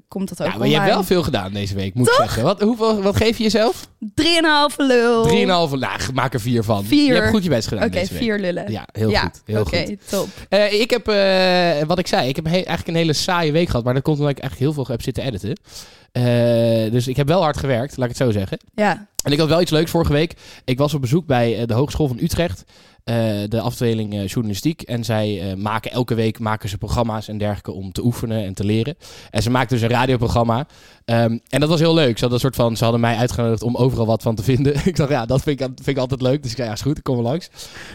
[0.09, 0.95] komt dat ook Ja, maar je hebt online.
[0.95, 2.43] wel veel gedaan deze week, moet ik zeggen.
[2.43, 3.87] Wat, hoeveel, wat geef je jezelf?
[4.15, 5.23] 3,5 lul.
[5.25, 5.77] 3,5.
[5.79, 6.85] Nou, maak er vier van.
[6.85, 7.07] Vier.
[7.15, 8.23] Je hebt goed je best gedaan Oké, deze week.
[8.23, 8.71] vier lullen.
[8.73, 9.43] Ja, heel Ja, goed.
[9.45, 10.09] Heel Oké, goed.
[10.09, 10.29] top.
[10.49, 13.67] Eh, ik heb, eh, wat ik zei, ik heb he- eigenlijk een hele saaie week
[13.69, 13.85] gehad.
[13.85, 15.57] Maar dat komt omdat ik eigenlijk heel veel heb zitten editen.
[16.13, 18.59] Eh, dus ik heb wel hard gewerkt, laat ik het zo zeggen.
[18.75, 20.35] Ja, En ik had wel iets leuks vorige week.
[20.65, 22.65] Ik was op bezoek bij eh, de Hogeschool van Utrecht.
[23.05, 23.15] eh,
[23.49, 24.83] de afdeling journalistiek.
[24.83, 28.65] En zij maken elke week maken ze programma's en dergelijke om te oefenen en te
[28.65, 28.97] leren.
[29.31, 30.67] En ze maakten dus een radioprogramma.
[31.05, 32.19] Ehm, en dat was heel leuk.
[32.19, 34.75] Ze hadden, een soort van, ze hadden mij uitgenodigd om overal wat van te vinden.
[34.85, 36.43] ik dacht, ja, dat vind ik, vind ik altijd leuk.
[36.43, 37.51] Dus ik zei, ja, is goed, ik kom wel langs.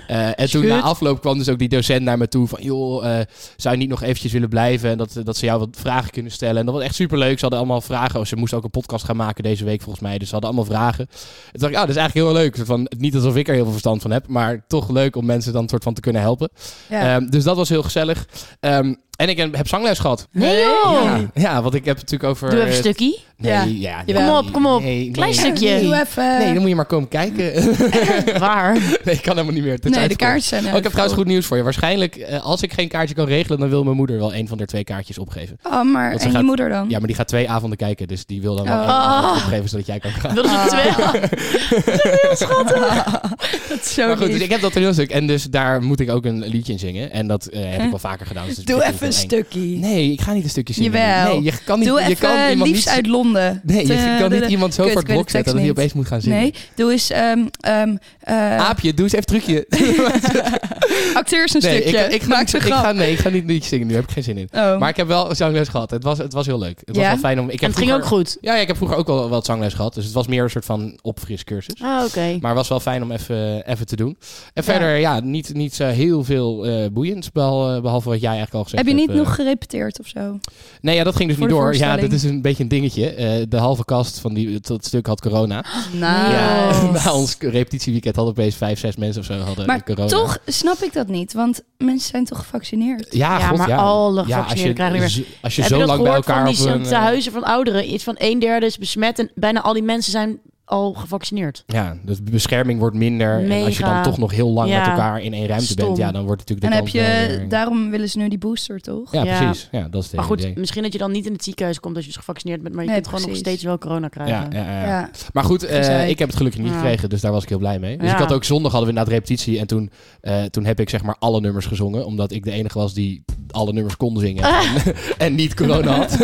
[0.08, 2.60] Eh, en toen na afloop kwam dus ook die docent naar me toe van...
[2.62, 4.90] joh, eh, zou je niet nog eventjes willen blijven?
[4.90, 6.58] En dat, dat ze jou wat vragen kunnen stellen.
[6.58, 7.36] En dat was echt superleuk.
[7.36, 8.20] Ze hadden allemaal vragen.
[8.20, 10.18] Oh, ze moesten ook een podcast gaan maken deze week volgens mij.
[10.18, 11.08] Dus ze hadden allemaal vragen.
[11.08, 12.58] Toen dacht ik, oh, dat is eigenlijk heel leuk.
[12.66, 14.28] Van, niet alsof ik er heel veel verstand van heb.
[14.28, 16.50] Maar toch leuk om mensen dan soort van te kunnen helpen.
[16.90, 17.16] Ja.
[17.16, 18.28] Ehm, dus dat was heel gezellig.
[18.60, 20.28] Ehm, en ik heb, zangles gehad.
[20.32, 21.04] Nee joh!
[21.04, 22.50] Ja, ja, want ik heb het natuurlijk over...
[22.50, 23.20] Doe even een stukje.
[23.38, 24.04] Nee, Ja.
[24.06, 24.14] ja.
[24.14, 24.82] Kom op, kom op.
[24.82, 25.80] Nee, Klein stukje.
[25.82, 26.38] Doe even.
[26.38, 27.54] Nee, dan moet je maar komen kijken.
[28.40, 28.74] Waar?
[28.74, 29.74] nee, ik kan helemaal niet meer.
[29.74, 31.64] Het is nee, de kaartjes zijn Oh, ik heb trouwens goed nieuws voor je.
[31.64, 34.58] Waarschijnlijk, eh, als ik geen kaartje kan regelen, dan wil mijn moeder wel een van
[34.58, 35.60] de twee kaartjes opgeven.
[35.64, 36.90] Oh, maar en je moeder dan?
[36.90, 39.34] Ja, maar die gaat twee avonden kijken, dus die wil dan wel Oh.
[39.36, 40.34] opgeven, zodat jij kan gaan.
[40.34, 40.92] Wilden ze twee?
[43.70, 46.10] dat is zo Maar goed, dus ik heb dat toneelstuk en dus daar moet ik
[46.10, 47.12] ook een liedje in zingen.
[47.12, 48.46] En dat eh, heb ik wel vaker gedaan.
[48.48, 49.60] Dus het is Doe even een heel stukje.
[49.60, 50.92] Nee, ik ga niet een stukje zingen.
[50.92, 51.34] Jawel.
[51.34, 52.96] Nee, je kan niet, Doe je kan even iemand liefst niet...
[52.96, 53.27] uit Londen.
[53.32, 55.94] Nee, je Te- kan niet iemand zo voor ik het blok zetten dat hij opeens
[55.94, 56.40] moet gaan zingen.
[56.40, 57.10] Nee, doe eens...
[57.10, 59.66] ehm ehm eh, Aapje, doe eens even trucje.
[61.14, 62.00] acteer eens een nee, stukje.
[62.00, 64.04] ik, ik, ga Maak niet, ze ik ga, nee, ik ga niet zingen nu, heb
[64.04, 64.50] ik geen zin in.
[64.52, 64.80] Oh.
[64.80, 65.90] Maar ik heb wel zangles gehad.
[65.92, 66.82] Het was, het was heel leuk.
[66.86, 67.46] Het was wel fijn om...
[67.50, 68.38] Ik En heb het ging ook goed.
[68.42, 69.94] Ja, ja, ik heb vroeger ook wel wat zangles gehad.
[69.94, 71.82] Dus het was meer een soort van opfriscursus.
[71.82, 72.38] Ah, oké.
[72.42, 74.18] Maar het was wel fijn om even, even te doen.
[74.54, 77.32] En verder, ja, niet, niet zo heel veel eh boeiends.
[77.32, 79.12] Behalve, behalve wat jij eigenlijk al gezegd Heb je hebt.
[79.12, 79.26] niet eh.
[79.26, 80.40] nog gerepeteerd of zo?
[80.82, 81.76] Nee, ja, dat ging dus voor niet door.
[81.76, 83.16] Ja, dit is een beetje een dingetje.
[83.18, 85.66] Eh, de halve kast van die, dat stuk had corona.
[85.94, 90.08] Nou, Ja, na ons repetitieweekend hadden opeens vijf, zes mensen of zo hadden Maar corona.
[90.08, 93.08] toch snap ik dat niet, want mensen zijn toch gevaccineerd?
[93.16, 93.76] Ja, Ja, god, maar ja.
[93.78, 96.14] alle ja, als je, gevaccineerden krijgen weer- als je Heb zo je dat lang bij
[96.14, 96.82] elkaar van die op een...
[96.82, 97.94] eh, tehuizen van ouderen?
[97.94, 101.64] Iets van een derde is besmet en bijna al die mensen zijn al gevaccineerd.
[101.68, 103.52] Ja, dus de bescherming wordt minder.
[103.52, 104.80] En als je dan toch nog heel lang Ja.
[104.80, 105.86] met elkaar in één ruimte Stom.
[105.86, 108.18] bent, ja, dan wordt natuurlijk En de heb kans wel je, weer- daarom willen ze
[108.18, 109.12] nu die booster, toch?
[109.12, 109.38] Ja, Ja.
[109.44, 109.68] precies.
[109.72, 110.54] Ja, dat is het Maar goed, idee.
[110.58, 112.84] misschien dat je dan niet in het ziekenhuis komt als je dus gevaccineerd bent, maar
[112.84, 114.36] je Nee, kunt gewoon nog steeds wel corona krijgen.
[114.52, 114.86] Ja, ja, ja.
[114.88, 115.10] Ja.
[115.34, 116.78] Maar goed, eh, ik heb het gelukkig niet Ja.
[116.78, 117.98] gekregen, dus daar was ik heel blij mee.
[117.98, 118.14] Dus Ja.
[118.14, 119.90] ik had ook zondag hadden we inderdaad repetitie en toen,
[120.22, 123.24] eh, toen heb ik zeg maar alle nummers gezongen, omdat ik de enige was die
[123.52, 126.18] alle nummers kon zingen en, en niet corona had.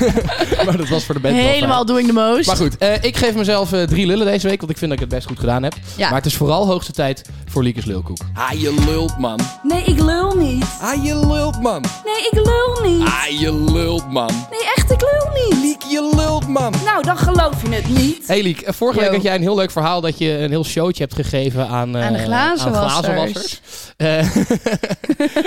[0.66, 1.34] maar dat was voor de band.
[1.36, 2.46] Helemaal doing the most.
[2.46, 5.00] Maar goed, eh, ik geef mezelf eh, drie lullen deze week, want ik vind dat
[5.00, 5.74] ik het best goed gedaan heb.
[5.96, 6.06] Ja.
[6.08, 8.16] Maar het is vooral hoogste tijd voor Liekes Lulkoek.
[8.34, 9.40] Ah, je lult, man.
[9.62, 10.64] Nee, ik lul niet.
[10.80, 11.80] Ah, je lult, man.
[12.04, 13.06] Nee, ik lul niet.
[13.06, 14.26] Ah, je lult, man.
[14.50, 15.62] Nee, echt, ik lul niet.
[15.62, 16.74] Liek, je lult, man.
[16.84, 18.26] Nou, dan geloof je het niet.
[18.26, 19.04] Hey Liek, eh, vorige Yo.
[19.04, 21.96] week had jij een heel leuk verhaal dat je een heel showtje hebt gegeven aan,
[21.96, 22.92] eh, Aan de glazenwassers.
[22.92, 23.60] glazenwassers.
[23.96, 24.36] Eh,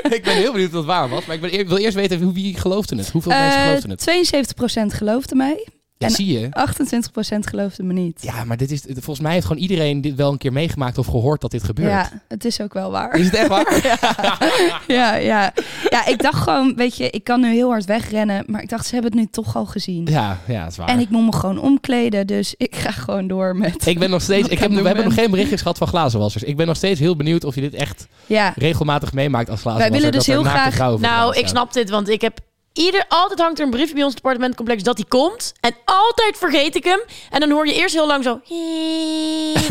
[0.17, 2.33] ik ben heel benieuwd of het waar was, maar ik, ben, ik wil eerst weten
[2.33, 3.09] wie geloofde het.
[3.09, 3.99] Hoeveel mensen geloofden het?
[4.01, 5.67] 72% geloofde mij.
[5.97, 6.49] Ja, en- zie je.
[6.49, 8.19] 28% geloofde me niet.
[8.23, 11.05] Ja, maar dit is, volgens mij heeft gewoon iedereen dit wel een keer meegemaakt of
[11.07, 11.89] gehoord dat dit gebeurt.
[11.89, 13.15] Ja, het is ook wel waar.
[13.15, 13.73] Is het echt waar?
[14.87, 15.53] Ja, ja.
[15.89, 18.43] ja, ik dacht gewoon, weet je, ik kan nu heel hard wegrennen.
[18.47, 20.05] Maar ik dacht, ze hebben het nu toch al gezien.
[20.05, 20.87] Ja, ja, dat is waar.
[20.87, 22.27] En ik moet me gewoon omkleden.
[22.27, 23.85] Dus ik ga gewoon door met...
[23.87, 24.47] Ik ben nog steeds.
[24.47, 26.43] Ik heb, we het hebben nog geen berichtjes gehad van glazenwassers.
[26.43, 29.97] Ik ben nog steeds heel benieuwd of je dit echt Ja, regelmatig meemaakt als glazenwasser.
[29.97, 32.39] willen dus heel graag- Nou, ik snap dit, want ik heb
[32.75, 36.75] ieder altijd hangt er een briefje bij ons appartementcomplex dat hij komt en altijd vergeet
[36.75, 36.99] ik hem
[37.31, 38.39] en dan hoor je eerst heel lang zo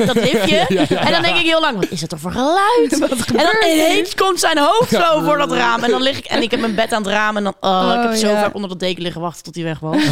[0.07, 2.33] dat liftje Ja, ja, en dan denk ik heel lang wat is dat toch voor
[2.33, 2.93] geluid?
[3.35, 6.43] En dan ineens komt zijn hoofd zo voor dat raam en dan lig ik en
[6.43, 8.41] ik heb mijn bed aan het raam en dan oh, ik heb Oh, zo ja.
[8.43, 9.97] vaak onder dat deken liggen wachten tot hij weg was.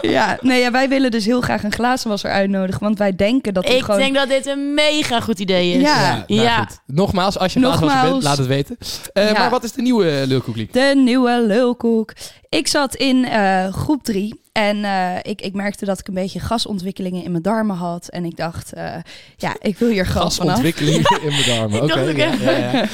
[0.00, 2.80] Ja, nee, ja, wij willen dus heel graag een glazenwasser uitnodigen.
[2.82, 4.00] Want wij denken dat ik gewoon...
[4.00, 5.80] denk dat dit een mega goed idee is.
[5.82, 6.00] Ja.
[6.00, 6.58] Ja, nou Ja.
[6.58, 6.78] goed.
[6.86, 8.10] Nogmaals, als je glazenwasser Nogmaals.
[8.12, 8.78] bent, laat het weten.
[9.12, 9.38] Eh, Ja.
[9.38, 10.24] Maar wat is de nieuwe
[10.72, 12.12] De nieuwe lulkoek.
[12.48, 14.40] Ik zat in eh, groep drie.
[14.52, 18.08] En eh, ik, ik merkte dat ik een beetje gasontwikkelingen in mijn darmen had.
[18.08, 18.94] En ik dacht, eh,
[19.36, 20.56] ja, ik wil hier gas vanaf.
[20.56, 21.82] Gasontwikkeling in mijn darmen.
[21.82, 22.24] Oké.
[22.24, 22.88] ja,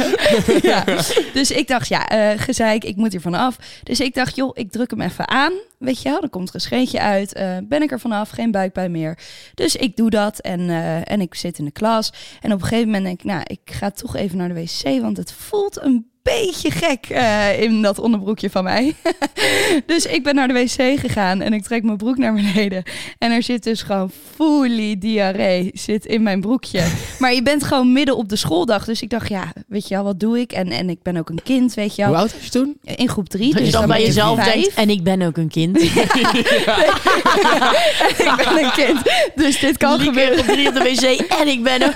[0.73, 0.85] ja.
[1.33, 3.57] Dus ik dacht, ja, gezeik, ik moet hier vanaf.
[3.83, 5.53] Dus ik dacht, joh, ik druk hem even aan.
[5.79, 7.33] Weet je wel, er komt er een scheetje uit.
[7.65, 9.19] ben ik er vanaf, geen buikpijn meer.
[9.55, 10.71] Dus ik doe dat en,
[11.05, 12.12] en ik zit in de klas.
[12.41, 15.01] En op een gegeven moment denk ik, nou, ik ga toch even naar de wc.
[15.01, 18.95] Want het voelt een beetje gek eh, in dat onderbroekje van mij.
[19.87, 22.83] dus ik ben naar de wc gegaan en ik trek mijn broek naar beneden.
[23.19, 26.85] En er zit dus gewoon fully diarree zit in mijn broekje.
[27.19, 28.85] maar je bent gewoon midden op de schooldag.
[28.85, 30.53] Dus ik dacht, ja, weet je wel, wat doe ik?
[30.53, 32.21] En, en ik ben ook een kind, weet je Hoe wel.
[32.21, 32.77] oud was je toen?
[32.85, 33.55] In groep drie.
[33.55, 35.83] Dus dan bij jezelf denkt en ik ben ook een kind.
[35.83, 35.95] ik
[38.37, 39.01] ben een kind.
[39.35, 40.39] Dus dit kan Lieke gebeuren.
[40.39, 41.03] op drie op de wc
[41.41, 41.95] en ik ben ook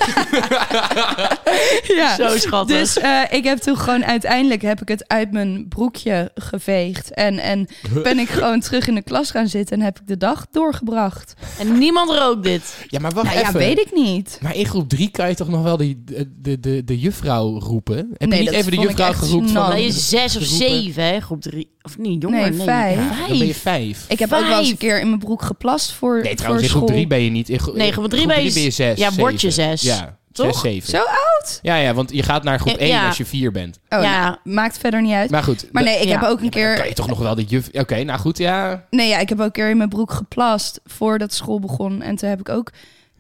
[1.97, 2.15] Ja.
[2.17, 2.77] zo schattig.
[2.79, 7.11] Dus eh, ik heb toen gewoon uiteindelijk heb ik het uit mijn broekje geveegd.
[7.11, 7.69] En, en
[8.03, 11.35] ben ik gewoon terug in de klas gaan zitten en heb ik de dag doorgebracht.
[11.59, 12.77] En niemand rookt dit.
[12.89, 13.59] Ja, maar wacht Nou ja, even.
[13.59, 14.39] weet ik niet.
[14.43, 17.59] Maar in groep 3 kan je toch nog wel die, de, de, de, de juffrouw
[17.59, 17.97] roepen?
[17.97, 19.69] Heb Nee, je niet dat even de juffrouw geroepen van...
[19.69, 21.21] Ben je zes of zeven, hè?
[21.21, 21.75] Groep drie.
[21.83, 22.51] Of niet, jonger?
[22.51, 22.97] Nee, vijf.
[22.97, 24.05] Ja, dan ben je vijf.
[24.09, 24.71] Ik heb ook wel eens Vijf.
[24.71, 26.95] een keer in mijn broek geplast voor, Nee, trouwens, in groep school.
[26.95, 27.49] 3 ben je niet.
[27.49, 28.99] In gro- Nee, groep drie ben je- zes.
[28.99, 29.83] ja, word je zes.
[29.83, 30.53] Ja, Toch?
[30.53, 30.89] zes, zeven.
[30.89, 31.59] Zo oud?
[31.63, 33.07] Ja, ja, want je gaat naar groep Ja, 1 ja.
[33.07, 33.79] als je 4 bent.
[33.89, 34.23] Oh, Ja.
[34.23, 35.31] nou, maakt verder niet uit.
[35.31, 35.69] Maar goed.
[35.73, 36.11] Maar nee, ik Ja.
[36.21, 36.89] heb ook een dan kan keer...
[36.89, 37.69] je toch nog wel de juf...
[37.73, 38.85] Oké, nou goed, ja.
[38.91, 42.03] Nee, ja, ik heb ook een keer in mijn broek geplast voordat school begon.
[42.03, 42.71] En toen heb ik ook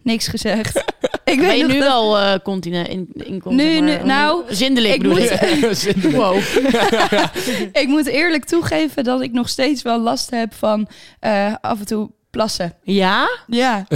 [0.02, 0.76] niks gezegd.
[1.24, 4.94] ik Ben weet je nu dat- wel eh continent in, in Nu, nu, nou, Zindelijk
[4.94, 5.68] ik bedoel moet- ik.
[5.85, 6.16] Zindelijk.
[6.16, 6.37] Wow.
[7.83, 10.88] ik moet eerlijk toegeven dat ik nog steeds wel last heb van
[11.20, 12.74] eh, af en toe plassen.
[12.83, 13.29] Ja?
[13.46, 13.87] Ja.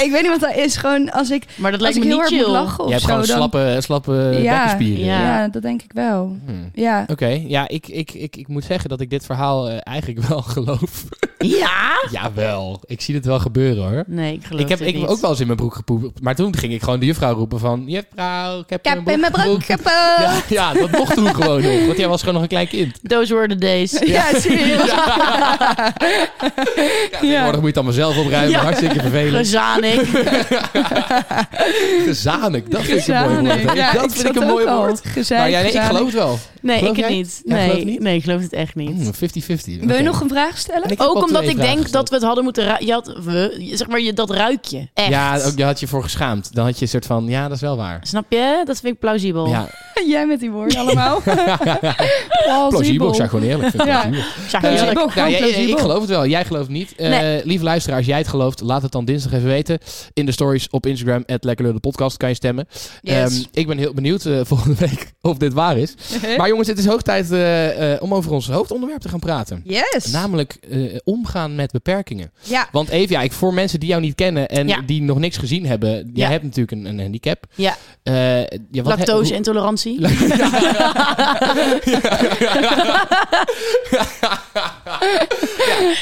[0.04, 0.76] ik weet niet wat dat is.
[0.76, 2.62] Gewoon als ik, Maar dat als lijkt ik me heel niet hard moet chill.
[2.62, 3.08] lachen Je of hebt zo.
[3.08, 3.36] gewoon dan...
[3.36, 4.52] slappe, slappe Ja.
[4.62, 5.04] bekkenspieren.
[5.04, 5.20] Ja.
[5.20, 6.36] Ja, dat denk ik wel.
[6.46, 6.70] Hmm.
[6.74, 7.04] Ja.
[7.08, 10.42] Oké, ja, ik, ik, ik, ik moet zeggen dat ik dit verhaal eh, eigenlijk wel
[10.42, 11.04] geloof.
[11.38, 12.06] Ja?
[12.10, 14.04] Jawel, ik zie het wel gebeuren hoor.
[14.06, 15.06] Nee, ik geloof Ik heb, ik heb niet.
[15.06, 16.20] ook wel eens in mijn broek gepoept.
[16.20, 17.82] Maar toen ging ik gewoon de juffrouw roepen van...
[17.86, 20.48] Juffrouw, ik heb, Ik heb in mijn broek gepoept." gepoept.
[20.48, 21.86] Ja, ja, dat mocht toen gewoon nog.
[21.86, 22.98] Want jij was gewoon nog een klein kind.
[23.08, 23.98] Those were the days.
[24.06, 24.86] Ja, serieus.
[24.86, 25.92] Ja,
[27.20, 28.50] tegenwoordig moet je het allemaal zelf opruimen.
[28.50, 28.62] Ja.
[28.62, 29.36] Hartstikke vervelend.
[29.36, 29.87] Gezanik.
[32.06, 33.76] Gezanik, dat vind ik een mooi woord.
[33.76, 35.00] Ja, dat ik vind ik een mooi woord.
[35.04, 36.38] Gezeik, Maar ja, nee, ik geloof het wel.
[36.62, 37.42] Nee, Geloof ik het niet.
[37.44, 38.00] Nee, niet?
[38.00, 38.90] nee, ik geloof het echt niet.
[38.90, 39.84] Hmm, 50-50.
[39.84, 40.98] Wil je nog een vraag stellen?
[40.98, 42.86] Ook omdat ik denk dat we het hadden moeten...
[42.86, 44.88] Je had, we, zeg maar, je, dat ruikje.
[44.94, 45.08] Echt.
[45.08, 46.54] Ja, ook, je had je voor geschaamd.
[46.54, 47.98] Dan had je een soort van, ja, dat is wel waar.
[48.02, 48.62] Snap je?
[48.64, 49.48] Dat vind ik plausibel.
[49.48, 49.68] Ja,
[50.06, 51.22] Jij met die woorden allemaal.
[52.44, 53.08] plausibel.
[53.08, 53.84] Ik zeg gewoon eerlijk.
[53.84, 54.10] Ja.
[54.60, 55.10] plausibel.
[55.14, 55.74] Je ja.
[55.74, 56.26] ik geloof het wel.
[56.26, 56.94] Jij gelooft niet.
[56.96, 57.40] Eh Nee.
[57.44, 59.78] Lieve luisteraar, als jij het gelooft, laat het dan dinsdag even weten.
[60.12, 62.66] In de stories op Instagram, @lekkerlullen podcast kan je stemmen.
[63.00, 63.14] Yes.
[63.14, 65.94] Ehm, ik ben heel benieuwd eh, volgende week of dit waar is.
[66.36, 69.62] Maar jongens, het is hoog tijd eh, eh, om over ons hoofdonderwerp te gaan praten.
[69.64, 70.06] yes.
[70.10, 72.32] Namelijk eh, omgaan met beperkingen.
[72.42, 72.68] ja.
[72.72, 74.80] Want even, ja, ik, voor mensen die jou niet kennen en Ja.
[74.86, 75.90] die nog niks gezien hebben.
[75.90, 76.30] Jij Ja.
[76.30, 77.44] hebt natuurlijk een, een handicap.
[77.54, 77.76] Ja.
[78.70, 79.98] Ja, Lactose-intolerantie.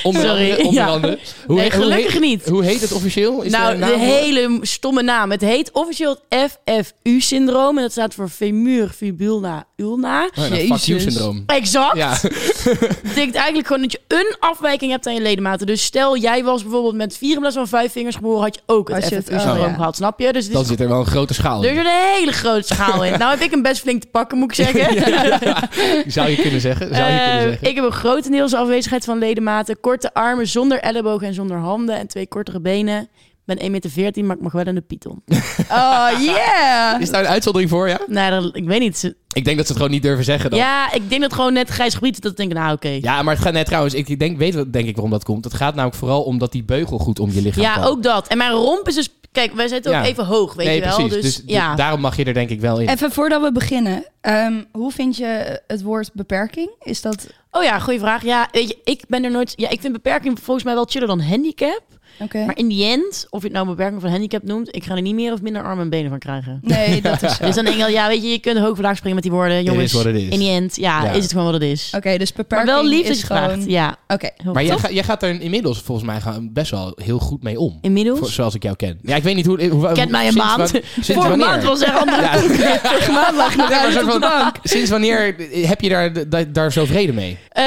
[0.02, 0.64] Onder Sorry, andere.
[0.66, 0.86] Onder ja.
[0.86, 1.18] andere.
[1.46, 2.48] Hoe, Nee, heet- hoe gelukkig heet, niet.
[2.48, 3.42] Hoe heet het officieel?
[3.42, 5.30] Is nou, een de hele stomme naam.
[5.30, 7.76] Het heet officieel FFU-syndroom.
[7.76, 10.28] En dat staat voor femur fibula ulna.
[10.38, 11.02] Oh, fuck you Jezus.
[11.02, 11.42] syndroom.
[11.46, 11.96] Exact.
[11.96, 12.10] Ja.
[12.20, 15.66] Dat betekent eigenlijk gewoon dat je een afwijking hebt aan je ledematen.
[15.66, 18.60] Dus stel, jij was bijvoorbeeld met vier in plaats van vijf vingers geboren, had je
[18.66, 19.74] ook het Had je het- FFU-syndroom oh, ja.
[19.74, 19.96] gehad.
[19.96, 20.32] Snap je?
[20.32, 21.76] Dus Dan is, zit er wel een grote schaal er in.
[21.76, 23.18] zit een hele grote schaal in.
[23.18, 25.02] Nou heb ik hem best flink te pakken, moet ik zeggen.
[26.12, 26.94] Zou je kunnen zeggen.
[26.94, 27.68] Zou je Eh, kunnen zeggen.
[27.68, 29.80] ik heb een grotendeels afwezigheid van ledematen.
[29.80, 31.96] Korte armen zonder ellebogen en zonder handen.
[31.98, 33.08] En twee kortere benen.
[33.46, 35.22] Ik ben 1,14 meter, maar ik mag wel in de python.
[35.70, 37.00] Oh, yeah.
[37.00, 38.30] Is daar een uitzondering voor, ja?
[38.30, 38.98] dat- ik weet niet.
[38.98, 40.58] Ze- Ik denk dat ze het gewoon niet durven zeggen dan.
[40.58, 42.20] Ja, ik denk dat gewoon net grijs gebied is.
[42.20, 42.88] Dat ik denk, nou oké.
[42.88, 45.24] Ja, Ja, maar het gaat net trouwens, ik denk, weet wat denk ik waarom dat
[45.24, 45.44] komt.
[45.44, 47.84] Het gaat namelijk vooral omdat die beugel goed om je lichaam kan.
[47.84, 48.26] ook dat.
[48.28, 49.08] En mijn romp is dus...
[49.32, 50.08] Kijk, wij zitten ook Ja.
[50.10, 50.94] even hoog, weet nee, je wel.
[50.94, 51.12] precies.
[51.12, 51.74] Dus, Dus, ja.
[51.74, 52.88] daarom mag je er denk ik wel in.
[52.88, 54.04] Even voordat we beginnen.
[54.20, 56.70] ehm, hoe vind je het woord beperking?
[56.82, 57.26] Is dat...
[57.50, 58.22] Oh ja, goede vraag.
[58.24, 59.52] Ja, weet je, ik ben er nooit...
[59.56, 61.82] Ja, ik vind beperking volgens mij wel chiller dan handicap.
[62.18, 62.44] Oké.
[62.44, 64.76] Maar in die end, of je het nou beperking of handicap noemt...
[64.76, 66.58] ik ga er niet meer of minder armen en benen van krijgen.
[66.62, 67.44] Nee, dat is zo.
[67.46, 69.32] Dus dan denk ik wel, ja, weet je, je kunt hoog vandaag springen met die
[69.32, 69.64] woorden.
[69.64, 70.28] Jongens, is wat het is.
[70.28, 71.10] in die end, ja, Ja.
[71.10, 71.92] is het gewoon wat het is.
[71.96, 73.64] Oké, dus Maar beperking wel lief dat is gewoon...
[73.68, 74.30] Ja, Oké.
[74.36, 74.80] heel maar jij, tof.
[74.80, 77.78] ga- jij gaat er inmiddels volgens mij gaan best wel heel goed mee om.
[77.80, 78.18] Inmiddels?
[78.18, 78.98] Voor- zoals ik jou ken.
[79.02, 79.66] Ja, ik weet niet hoe...
[79.68, 80.80] hoe Kent mij een maand.
[81.00, 82.36] sinds een maand was er Ja.
[82.96, 84.52] Tegen maand lag je maar.
[84.62, 87.38] Sinds wanneer heb je daar, daar, daar zo vrede mee?
[87.50, 87.64] Ehm,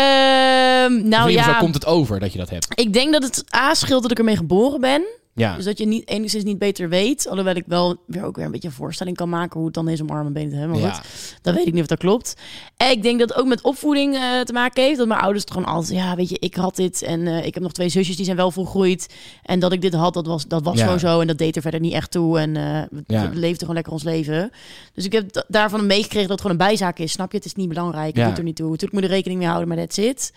[0.95, 2.67] Of nou in ieder geval ja, komt het over dat je dat hebt?
[2.75, 5.03] ik denk dat het A scheelt dat ik ermee geboren ben.
[5.33, 5.55] Ja.
[5.55, 7.27] Dus dat je niet enigszins niet beter weet.
[7.27, 9.87] Alhoewel ik wel weer ook weer een beetje een voorstelling kan maken hoe het dan
[9.87, 10.79] is om armen en benen te hebben.
[10.79, 10.93] Maar ja.
[10.95, 12.33] goed, dat weet ik niet of dat klopt.
[12.77, 14.97] En ik denk dat het ook met opvoeding eh, te maken heeft.
[14.97, 17.01] Dat mijn ouders het gewoon altijd, ja, weet je, ik had dit.
[17.01, 19.13] En eh, ik heb nog twee zusjes die zijn wel volgroeid.
[19.43, 20.83] En dat ik dit had, dat was, dat was Ja.
[20.83, 21.19] gewoon zo.
[21.19, 22.39] En dat deed er verder niet echt toe.
[22.39, 23.29] En eh, we, Ja.
[23.29, 24.51] we leefden gewoon lekker ons leven.
[24.93, 27.11] Dus ik heb da- daarvan meegekregen dat het gewoon een bijzaak is.
[27.11, 27.37] Snap je?
[27.37, 28.15] Het is niet belangrijk.
[28.15, 28.19] Ja.
[28.19, 28.65] Het doet er niet toe.
[28.69, 30.31] Natuurlijk moet je er rekening mee houden, maar that's it.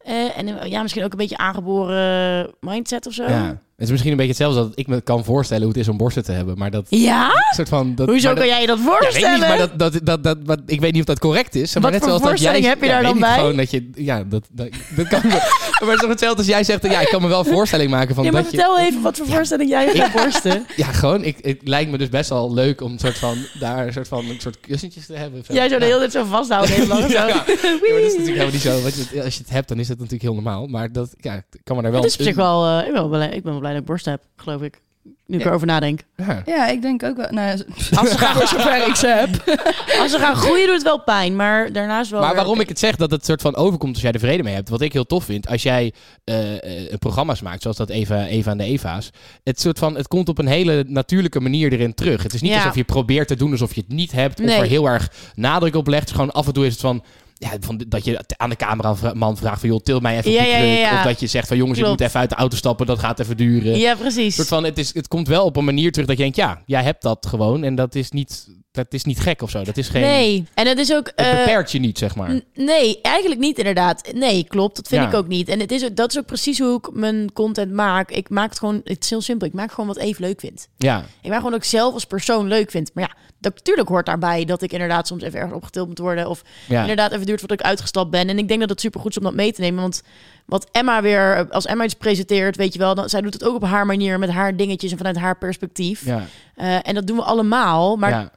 [0.00, 3.24] Eh, en eh, ja, misschien ook een beetje aangeboren mindset of zo.
[3.24, 3.60] ja.
[3.80, 5.96] Het is misschien een beetje hetzelfde dat ik me kan voorstellen hoe het is om
[5.96, 6.58] borsten te hebben.
[6.58, 7.30] Maar dat Ja?
[7.54, 7.94] soort van...
[7.94, 9.28] Dat, Hoezo kan dat- jij je dat Ja, weet voorstellen?
[9.34, 11.74] ik niet, maar dat, dat, dat, dat, wat- ik weet niet of dat correct is.
[11.74, 13.34] Maar Wat net voor zoals dat jij, voorstelling heb je ja, daar dan bij?
[13.38, 15.20] Gewoon dat je, ja, dat, dat, dat kan.
[15.24, 15.40] maar
[15.80, 18.14] het is toch hetzelfde als jij zegt, ja, ik kan me wel een voorstelling maken
[18.14, 18.56] van ja, maar dat je...
[18.56, 20.66] vertel even wat voor voorstelling jij hebt borsten.
[20.76, 23.92] Ja, gewoon, ik, het lijkt me dus best wel leuk om soort van, daar een
[23.92, 25.42] soort van, een soort kussentjes te hebben.
[25.48, 26.74] Jij zou de hele tijd zo vasthouden.
[26.74, 27.26] Heel lang, zo.
[27.26, 29.20] Ja, dat is natuurlijk helemaal niet zo.
[29.24, 30.66] Als je het hebt, dan is het natuurlijk heel normaal.
[30.66, 32.00] Maar dat ja, kan me daar wel...
[32.02, 32.66] Het is op zich wel...
[32.66, 34.80] eh, ik, ben wel blij, ik ben wel blij ik borst heb, geloof ik.
[35.26, 35.48] Nu ik Ja.
[35.48, 36.00] erover nadenk.
[36.16, 36.42] Ja.
[36.46, 37.26] Ja, ik denk ook wel.
[37.30, 37.50] Nou,
[37.98, 39.58] Als ze gaan, voor zover ik ze heb.
[40.02, 42.78] als ze gaan groeien doet het wel pijn, maar daarnaast wel Maar waarom ik het
[42.78, 44.68] zeg dat het soort van overkomt als jij er vrede mee hebt.
[44.68, 45.92] Wat ik heel tof vind, als jij
[46.24, 46.52] eh,
[46.92, 49.10] eh, programma's maakt, zoals dat Eva, Eva en de Eva's.
[49.44, 52.22] Het, soort van, het komt op een hele natuurlijke manier erin terug.
[52.22, 52.56] Het is niet Ja.
[52.56, 54.40] alsof je probeert te doen alsof je het niet hebt.
[54.40, 54.58] Of Nee.
[54.58, 56.10] er heel erg nadruk op legt.
[56.10, 57.04] Gewoon af en toe is het van...
[57.40, 59.68] Ja, van dat je aan de cameraman vraagt van...
[59.68, 60.96] joh, til mij even Ja, op die ja.
[60.96, 61.56] Of dat je zegt van...
[61.56, 61.92] jongens, Klopt.
[61.92, 62.86] ik moet even uit de auto stappen.
[62.86, 63.78] Dat gaat even duren.
[63.78, 64.34] Ja, precies.
[64.34, 66.36] soort van, het, is, het komt wel op een manier terug dat je denkt...
[66.38, 67.64] ja, jij hebt dat gewoon.
[67.64, 69.62] En dat is niet, dat is niet gek of zo.
[69.64, 70.00] Dat is geen...
[70.02, 71.06] Nee, en het is ook...
[71.06, 72.40] Het eh, beperkt je niet, zeg maar.
[72.54, 74.12] Nee, eigenlijk niet inderdaad.
[74.14, 74.76] Nee, klopt.
[74.76, 75.48] Dat vind ik ook niet.
[75.48, 78.10] En het is, ook- dat is ook precies hoe ik mijn content maak.
[78.10, 79.46] Ik maak het gewoon, het is heel simpel.
[79.46, 80.68] Ik maak gewoon wat even leuk vind.
[80.76, 82.90] Ja, Ik maak gewoon ook zelf als persoon leuk vind.
[82.94, 86.28] Maar ja, natuurlijk hoort daarbij dat ik inderdaad soms even ergens opgetild moet worden.
[86.28, 86.80] Of ja.
[86.80, 88.28] inderdaad even duurt voordat ik uitgestapt ben.
[88.28, 89.80] En ik denk dat het super goed is om dat mee te nemen.
[89.80, 90.02] Want
[90.46, 93.54] wat Emma weer, als Emma iets presenteert, weet je wel, dan, zij doet het ook
[93.54, 96.04] op haar manier met haar dingetjes en vanuit haar perspectief.
[96.04, 96.26] ja.
[96.54, 97.96] Eh, en dat doen we allemaal.
[97.96, 98.30] Maar ja.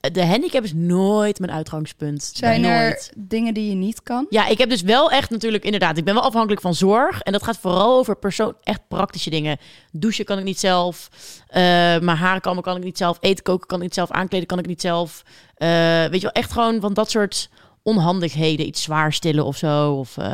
[0.00, 2.30] Het, de handicap is nooit mijn uitgangspunt.
[2.34, 4.26] Zijn er dingen die je niet kan?
[4.28, 7.20] Ja, ik heb dus wel echt natuurlijk, inderdaad, ik ben wel afhankelijk van zorg.
[7.20, 9.58] En dat gaat vooral over persoon, echt praktische dingen.
[9.92, 11.08] Douchen kan ik niet zelf.
[11.48, 11.62] eh,
[11.98, 13.18] mijn kammen kan ik niet zelf.
[13.20, 14.10] Eten koken kan ik niet zelf.
[14.10, 15.22] Aankleden kan ik niet zelf.
[15.54, 15.68] Eh,
[16.04, 17.48] weet je wel, echt gewoon van dat soort
[17.82, 18.66] onhandigheden.
[18.66, 19.92] Iets zwaar stillen of zo.
[19.92, 20.24] Of eh,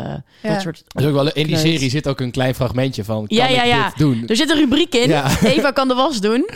[0.42, 0.52] Ja.
[0.52, 0.82] dat soort...
[0.86, 3.62] Dus ook wel, in die serie zit ook een klein fragmentje van, kan Ja, ja,
[3.62, 3.84] ik ja.
[3.88, 4.24] dit doen?
[4.26, 5.08] Er zit een rubriek in.
[5.08, 5.40] Ja.
[5.42, 6.48] Eva kan de was doen.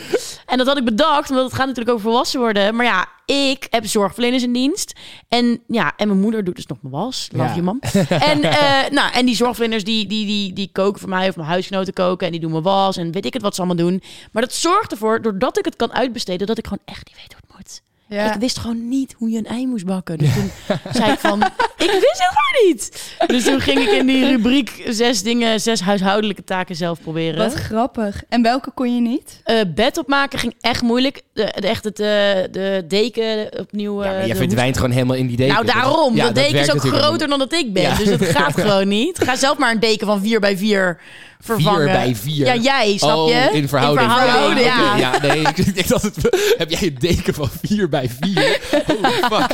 [0.45, 2.75] En dat had ik bedacht, omdat het gaat natuurlijk over volwassen worden.
[2.75, 4.93] Maar ja, ik heb zorgverleners in dienst.
[5.27, 7.27] En ja, en mijn moeder doet dus nog mijn was.
[7.31, 7.51] Love Ja.
[7.53, 7.79] you, mam.
[8.31, 11.47] En, eh, nou, en die zorgverleners die, die, die, die koken voor mij of mijn
[11.47, 12.25] huisgenoten koken.
[12.25, 14.01] En die doen mijn was en weet ik het wat ze allemaal doen.
[14.31, 17.33] Maar dat zorgt ervoor, doordat ik het kan uitbesteden, dat ik gewoon echt niet weet
[17.33, 17.81] hoe het moet.
[18.15, 18.33] Ja.
[18.33, 20.17] Ik wist gewoon niet hoe je een ei moest bakken.
[20.17, 20.51] Dus toen
[20.91, 21.41] zei ik van,
[21.85, 23.13] ik wist het gewoon niet.
[23.27, 27.37] Dus toen ging ik in die rubriek zes dingen, zes huishoudelijke taken zelf proberen.
[27.37, 28.23] Wat grappig.
[28.29, 29.41] En welke kon je niet?
[29.43, 31.21] Eh, bed opmaken ging echt moeilijk.
[31.33, 32.07] De, de, echt het, eh,
[32.51, 34.03] de deken opnieuw.
[34.03, 35.53] Ja, eh, maar je de verdwijnt gewoon helemaal in die deken.
[35.53, 36.15] Nou, daarom.
[36.15, 37.97] ja, dat deken is ook groter dan dat ik ben.
[37.97, 39.23] Dus dat gaat gewoon niet.
[39.23, 40.99] Ga zelf maar een deken van 4 bij 4
[41.41, 41.81] vervangen.
[41.81, 42.45] 4 bij 4.
[42.45, 43.49] Ja, jij, snap oh, je?
[43.53, 44.11] In verhouding.
[44.11, 44.95] In verhouding, ja.
[44.95, 45.41] ja, nee,
[45.73, 46.55] ik, dacht dat het...
[46.57, 48.59] Heb jij een deken van 4 bij 4?
[48.85, 49.53] Holy fuck.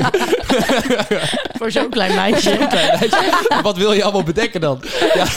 [1.60, 2.58] Voor zo'n klein meisje.
[2.70, 3.62] Klein meisje.
[3.62, 4.84] Wat wil je allemaal bedekken dan?
[5.14, 5.28] Ja,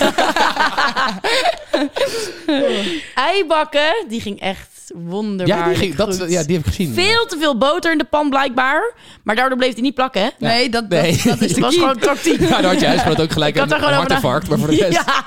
[3.15, 5.59] Eibakken, die ging echt wonderbaar.
[5.59, 6.95] ja, die, ging, dat, ja, die heb ik gezien.
[6.95, 8.95] Veel te veel boter in de pan blijkbaar.
[9.25, 10.29] Maar daardoor bleef hij niet plakken, hè?
[10.39, 11.21] Nee, dat, dat, Nee.
[11.25, 12.41] dat is Het de was gewoon tactiek.
[12.49, 14.49] Ja, dan had je huisgenoot ook gelijk Ik had een, daar gewoon een hartinfarct.
[14.49, 15.03] Maar voor de rest...
[15.07, 15.25] Ja.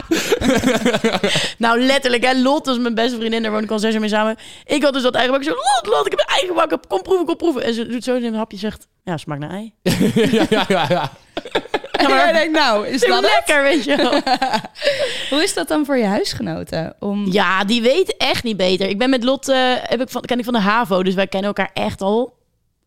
[1.68, 2.42] nou, letterlijk, hè.
[2.42, 3.42] Lot is mijn beste vriendin.
[3.42, 4.36] Daar woon ik al zes jaar mee samen.
[4.66, 5.52] Ik had dus dat eigen bakken.
[5.52, 6.80] Zo, Lot, Lot, ik heb een eigen bakken.
[6.88, 7.64] Kom proeven, kom proeven.
[7.64, 8.88] En ze doet zo een hapje zegt...
[9.04, 9.74] Ja, smaakt naar ei.
[10.16, 11.12] ja, ja, ja, ja.
[12.10, 13.32] En nou, is dat het?
[13.32, 14.12] lekker, weet je wel.
[15.38, 16.96] Hoe is dat dan voor je huisgenoten?
[17.00, 17.32] Om...
[17.32, 18.90] Ja, die weet echt niet beter.
[18.90, 21.04] Ik ben met Lot, eh, heb ik van, ken ik van de HAVO.
[21.04, 22.38] Dus wij kennen elkaar echt al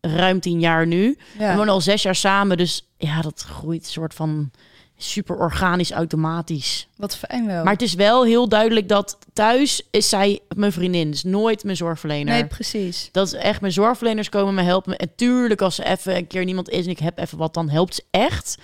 [0.01, 1.17] ruim tien jaar nu.
[1.37, 1.51] Ja.
[1.51, 2.57] We wonen al zes jaar samen.
[2.57, 4.51] Dus ja, dat groeit een soort van
[4.97, 6.87] super organisch, automatisch.
[6.95, 7.63] Wat fijn wel.
[7.63, 11.11] Maar het is wel heel duidelijk dat thuis is zij mijn vriendin.
[11.11, 12.33] Dus nooit mijn zorgverlener.
[12.33, 13.09] nee, precies.
[13.11, 14.97] Dat is echt, mijn zorgverleners komen me helpen.
[14.97, 17.69] En tuurlijk, als er even een keer niemand is en ik heb even wat, dan
[17.69, 18.57] helpt ze echt.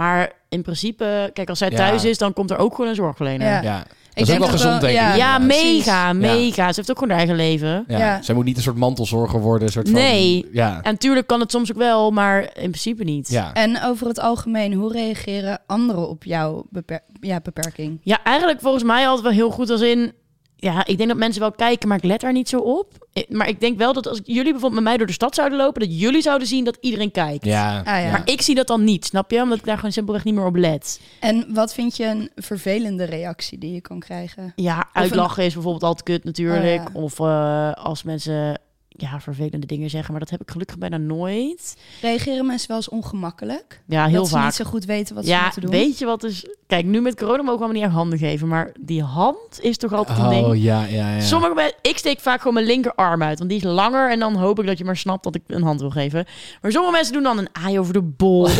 [0.00, 1.76] Maar in principe, kijk, als zij Ja.
[1.76, 3.62] thuis is, dan komt er ook gewoon een zorgverlener.
[3.62, 3.84] Ja.
[4.14, 5.16] Dat is ook wel gezond, wel- denk ik.
[5.16, 5.38] ja.
[5.38, 6.68] mega, mega.
[6.68, 7.84] Ze heeft ook gewoon haar eigen leven.
[7.88, 7.98] Ja.
[7.98, 8.22] Ja.
[8.22, 9.66] Zij moet niet een soort mantelzorger worden.
[9.66, 10.48] Een soort van, Nee.
[10.52, 10.80] Ja.
[10.82, 13.28] En tuurlijk kan het soms ook wel, maar in principe niet.
[13.28, 13.52] ja.
[13.52, 17.98] En over het algemeen, hoe reageren anderen op jouw beper- ja, beperking?
[18.02, 20.12] Ja, eigenlijk volgens mij altijd wel heel goed als in...
[20.62, 23.08] Ja, ik denk dat mensen wel kijken, maar ik let daar niet zo op.
[23.12, 25.58] Eh, Maar ik denk wel dat als jullie bijvoorbeeld met mij door de stad zouden
[25.58, 25.80] lopen...
[25.80, 27.44] dat jullie zouden zien dat iedereen kijkt.
[27.44, 27.78] Ja.
[27.78, 28.10] Ah, ja.
[28.10, 29.42] Maar ik zie dat dan niet, snap je?
[29.42, 31.00] Omdat ik daar gewoon simpelweg niet meer op let.
[31.20, 34.52] En wat vind je een vervelende reactie die je kan krijgen?
[34.56, 36.88] Ja, een- uitlachen is bijvoorbeeld altijd kut natuurlijk.
[36.88, 37.00] Oh, ja.
[37.00, 40.10] Of eh, als mensen ja, vervelende dingen zeggen.
[40.10, 41.76] Maar dat heb ik gelukkig bijna nooit.
[42.00, 43.82] Reageren mensen wel eens ongemakkelijk?
[43.86, 44.44] Ja, heel dat ze vaak.
[44.44, 45.70] niet zo goed weten wat ze moeten doen?
[45.70, 46.44] weet je wat is...
[46.70, 48.48] Kijk, nu met corona mogen we allemaal niet echt handen geven.
[48.48, 50.46] Maar die hand is toch altijd een ding.
[50.46, 51.20] Oh, ja, ja, ja.
[51.20, 54.36] Sommige mensen, ik steek vaak gewoon mijn linkerarm uit, want die is langer en dan
[54.36, 56.26] hoop ik dat je maar snapt dat ik een hand wil geven.
[56.62, 58.58] Maar sommige mensen doen dan een aai over de bol, of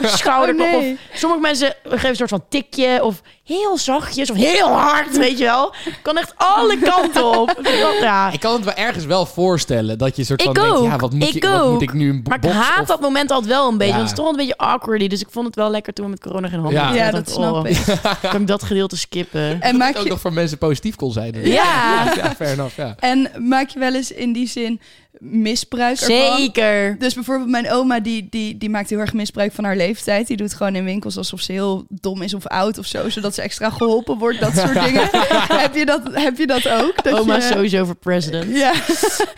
[0.00, 0.54] een schouder.
[0.54, 0.92] Oh, nee.
[0.92, 5.38] of sommige mensen geven een soort van tikje of heel zachtjes of heel hard, weet
[5.38, 5.74] je wel.
[6.02, 7.54] Kan echt alle kanten op.
[8.00, 8.30] Ja.
[8.32, 11.12] Ik kan het wel ergens wel voorstellen dat je soort van Ik denkt, ja, wat
[11.12, 13.68] moet, Ik je, wat moet ik nu Maar ik haat of- dat moment altijd wel
[13.68, 13.92] een beetje.
[13.92, 13.98] Ja.
[13.98, 15.06] want Het is toch een beetje awkwardy.
[15.08, 17.10] Dus ik vond het wel lekker toen we met corona geen handen Ja.
[17.10, 17.78] dat snap oh, ik.
[18.30, 19.60] Kan ik dat gedeelte skippen?
[19.60, 21.34] En maak ook je, nog voor mensen positief kon zijn.
[21.42, 22.12] Ja.
[22.16, 22.94] ja fair enough, ja.
[22.98, 24.80] en maak je wel eens in die zin
[25.20, 26.36] misbruik ervan.
[26.36, 26.98] Zeker.
[26.98, 30.26] Dus bijvoorbeeld mijn oma, die, die, die maakt heel erg misbruik van haar leeftijd.
[30.26, 33.08] Die doet gewoon in winkels alsof ze heel dom is of oud of zo.
[33.08, 35.08] Zodat ze extra geholpen wordt, dat soort dingen.
[35.52, 37.04] heb, je dat, heb je dat ook?
[37.04, 37.40] Dat Oma je...
[37.40, 38.56] is sowieso voor president.
[38.56, 38.72] Ja.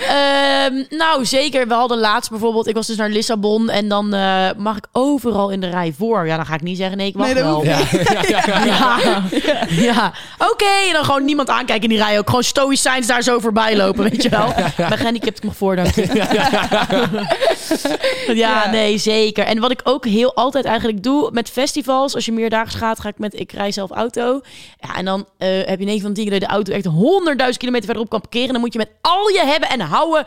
[0.08, 1.68] Ehm, nou, zeker.
[1.68, 2.66] We hadden laatst bijvoorbeeld...
[2.66, 6.26] Ik was dus naar Lissabon en dan eh, mag ik overal in de rij voor.
[6.26, 7.64] Ja, dan ga ik niet zeggen nee, ik Nee, dat wel.
[7.64, 8.98] Ja, ja, ja, ja.
[8.98, 9.22] Ja,
[9.68, 10.12] ja.
[10.38, 10.64] oké.
[10.86, 12.26] En dan gewoon niemand aankijken in die rij ook.
[12.26, 14.48] Gewoon stoïcijns daar zo voorbij lopen, weet je wel.
[14.48, 16.06] Ik ben gehandicapt, ik mag voor, dank je.
[18.28, 18.70] Ja, Ja.
[18.70, 19.44] nee, zeker.
[19.44, 23.08] En wat ik ook heel altijd eigenlijk doe met festivals, als je meerdaags gaat, ga
[23.08, 24.40] ik met, ik rij zelf auto.
[24.80, 26.92] Ja, en dan eh, heb je 9 van 10 keer de auto echt 100.000
[27.56, 28.52] kilometer verderop kan parkeren.
[28.52, 30.24] Dan moet je met al je hebben en houden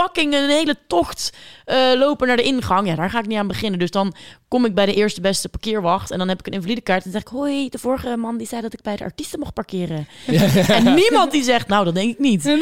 [0.00, 1.32] fucking een hele tocht
[1.64, 2.88] eh, lopen naar de ingang.
[2.88, 3.78] Ja, daar ga ik niet aan beginnen.
[3.78, 4.14] Dus dan
[4.48, 7.04] kom ik bij de eerste beste parkeerwacht en dan heb ik een invalidekaart.
[7.04, 9.38] En dan zeg ik, hoi, de vorige man die zei dat ik bij de artiesten
[9.38, 10.06] mocht parkeren.
[10.68, 12.44] En niemand die zegt, nou, dat denk ik niet.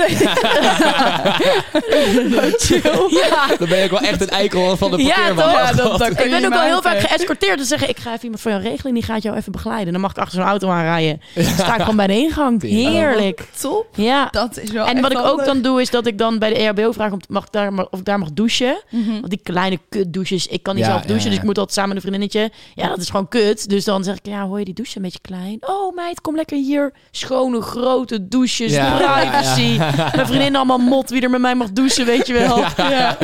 [3.11, 3.47] Ja.
[3.59, 5.53] Dan ben ook wel echt een eikel van de Ja, parkeerwacht.
[5.53, 7.59] Ja, dat- dat- Ik ben ook al heel vaak geëscorteerd.
[7.59, 8.95] Dus zeggen, ik ga even iemand voor jou regelen.
[8.95, 9.93] Die gaat jou even begeleiden.
[9.93, 11.21] Dan mag ik achter zo'n auto aanrijden.
[11.35, 12.63] Dan sta ik gewoon bij de ingang.
[12.63, 13.43] Heerlijk.
[13.61, 13.87] Top.
[13.95, 14.29] Ja.
[14.31, 15.45] Dat is wel En wat ik ook handig.
[15.47, 17.99] dan doe, is dat ik dan bij de EHBO vraag om, mag daar, maar- of
[17.99, 18.83] ik daar mag douchen.
[18.91, 19.11] Mhm.
[19.11, 21.25] Want die kleine kutdouches, ik kan niet Ja, zelf douchen.
[21.25, 22.51] ja, Dus ik moet altijd samen met een vriendinnetje.
[22.75, 23.69] Ja, dat is gewoon kut.
[23.69, 25.59] Dus dan zeg ik, ja, hoor je die douche een beetje klein?
[25.61, 26.93] Oh meid, kom lekker hier.
[27.11, 29.77] Schone, grote douches, Ja, privacy.
[30.17, 32.59] Mijn vriendin allemaal mot wie er met mij mag douchen, weet je wel.
[32.77, 33.17] Ja,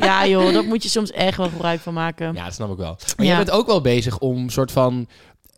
[0.00, 2.34] ja joh, dat moet je soms echt wel gebruik van maken.
[2.34, 2.96] Ja, dat snap ik wel.
[3.16, 3.32] Maar Ja.
[3.34, 5.06] jij bent ook wel bezig om soort van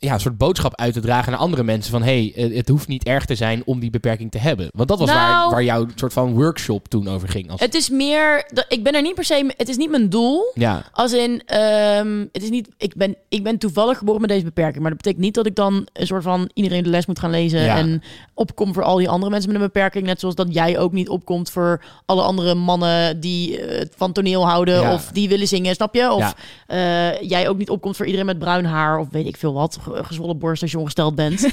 [0.00, 2.88] ja, een soort boodschap uit te dragen naar andere mensen van hey, eh, het hoeft
[2.88, 4.68] niet erg te zijn om die beperking te hebben.
[4.74, 7.50] Want dat was waar, Nou- waar jouw soort van workshop toen over ging.
[7.50, 10.08] Als, Het is meer, dat- ik ben er niet per se, het is niet mijn
[10.08, 10.50] doel.
[10.54, 14.44] ja, Als in, ehm, het is niet, ik ben, ik ben toevallig geboren met deze
[14.44, 14.80] beperking.
[14.80, 17.30] Maar dat betekent niet dat ik dan een soort van iedereen de les moet gaan
[17.30, 17.60] lezen.
[17.62, 17.76] Ja.
[17.76, 18.02] En
[18.34, 20.04] opkom voor al die andere mensen met een beperking.
[20.06, 24.46] Net zoals dat jij ook niet opkomt voor alle andere mannen die eh, van toneel
[24.48, 24.80] houden.
[24.80, 24.92] Ja.
[24.94, 26.12] Of die willen zingen, snap je?
[26.12, 26.34] Of
[26.66, 28.98] eh, jij ook niet opkomt voor iedereen met bruin haar.
[28.98, 29.78] Of weet ik veel wat.
[29.96, 31.40] Ge- Gezwollen borst als je ongesteld bent.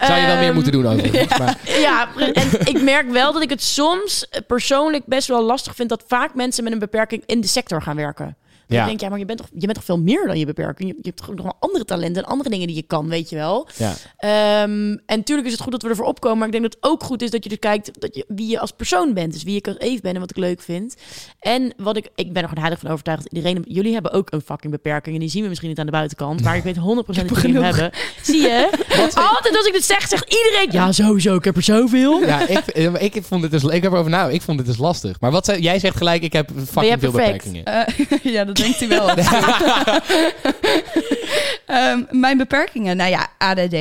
[0.00, 1.38] zou je wel meer Ehm, moeten doen overigens.
[1.38, 1.56] Maar,
[1.86, 6.04] ja, en ik merk wel dat ik het soms persoonlijk best wel lastig vind dat
[6.06, 8.36] vaak mensen met een beperking in de sector gaan werken.
[8.72, 8.80] Ja.
[8.80, 10.88] Ik denk, ja, maar je bent, toch, je bent toch veel meer dan je beperking.
[10.88, 13.28] Je, je hebt toch nog wel andere talenten en andere dingen die je kan, weet
[13.30, 13.68] je wel.
[13.76, 13.94] ja.
[14.16, 14.70] Ehm,
[15.06, 17.02] en natuurlijk is het goed dat we ervoor opkomen, maar ik denk dat het ook
[17.02, 19.32] goed is dat je dus kijkt dat je, wie je als persoon bent.
[19.32, 20.94] Dus wie ik als Eve ben en wat ik leuk vind.
[21.40, 24.32] En wat ik, ik ben er gewoon heilig van overtuigd dat iedereen, jullie hebben ook
[24.32, 26.76] een fucking beperking en die zien we misschien niet aan de buitenkant, maar ik weet
[26.80, 27.90] 100% dat jullie hem hebben.
[28.22, 28.70] Zie je?
[29.34, 32.20] Altijd als ik dit zeg, zegt iedereen, ja sowieso, ik heb er zoveel.
[32.20, 32.64] Ja, ik,
[33.14, 35.20] ik vond het dus, ik heb erover nou, ik vond het dus lastig.
[35.20, 37.64] Maar wat zei, jij zegt gelijk, ik heb fucking veel beperkingen.
[37.64, 39.08] Eh, ja, dat denkt hij wel.
[41.66, 43.74] Ehm, mijn beperkingen, nou ja, ADD,